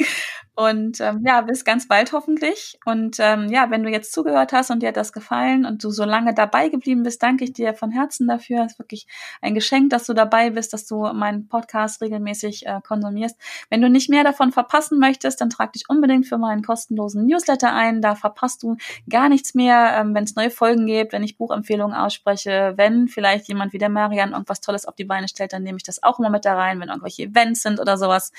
[0.65, 2.79] Und ähm, ja, bis ganz bald hoffentlich.
[2.85, 5.91] Und ähm, ja, wenn du jetzt zugehört hast und dir hat das gefallen und du
[5.91, 8.65] so lange dabei geblieben bist, danke ich dir von Herzen dafür.
[8.65, 9.07] Es ist wirklich
[9.41, 13.37] ein Geschenk, dass du dabei bist, dass du meinen Podcast regelmäßig äh, konsumierst.
[13.71, 17.73] Wenn du nicht mehr davon verpassen möchtest, dann trag dich unbedingt für meinen kostenlosen Newsletter
[17.73, 18.01] ein.
[18.01, 18.77] Da verpasst du
[19.09, 23.49] gar nichts mehr, ähm, wenn es neue Folgen gibt, wenn ich Buchempfehlungen ausspreche, wenn vielleicht
[23.49, 26.19] jemand wie der Marian irgendwas Tolles auf die Beine stellt, dann nehme ich das auch
[26.19, 28.33] immer mit da rein, wenn irgendwelche Events sind oder sowas.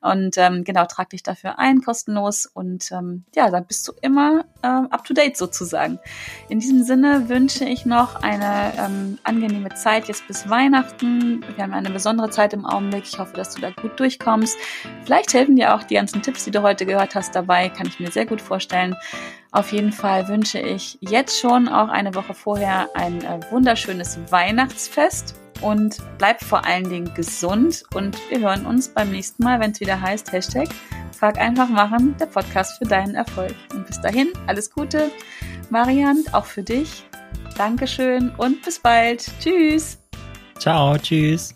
[0.00, 4.44] Und ähm, genau, trag dich dafür ein, kostenlos und ähm, ja, dann bist du immer
[4.62, 5.98] ähm, up to date sozusagen.
[6.48, 11.44] In diesem Sinne wünsche ich noch eine ähm, angenehme Zeit jetzt bis Weihnachten.
[11.54, 13.04] Wir haben eine besondere Zeit im Augenblick.
[13.04, 14.56] Ich hoffe, dass du da gut durchkommst.
[15.04, 17.68] Vielleicht helfen dir auch die ganzen Tipps, die du heute gehört hast, dabei.
[17.68, 18.96] Kann ich mir sehr gut vorstellen.
[19.52, 25.39] Auf jeden Fall wünsche ich jetzt schon auch eine Woche vorher ein äh, wunderschönes Weihnachtsfest
[25.62, 29.80] und bleib vor allen Dingen gesund und wir hören uns beim nächsten Mal, wenn es
[29.80, 30.68] wieder heißt Hashtag
[31.20, 33.54] Frag einfach machen, der Podcast für deinen Erfolg.
[33.74, 35.10] Und bis dahin, alles Gute.
[35.68, 37.04] Marian, auch für dich.
[37.58, 39.30] Dankeschön und bis bald.
[39.38, 39.98] Tschüss.
[40.58, 41.54] Ciao, tschüss.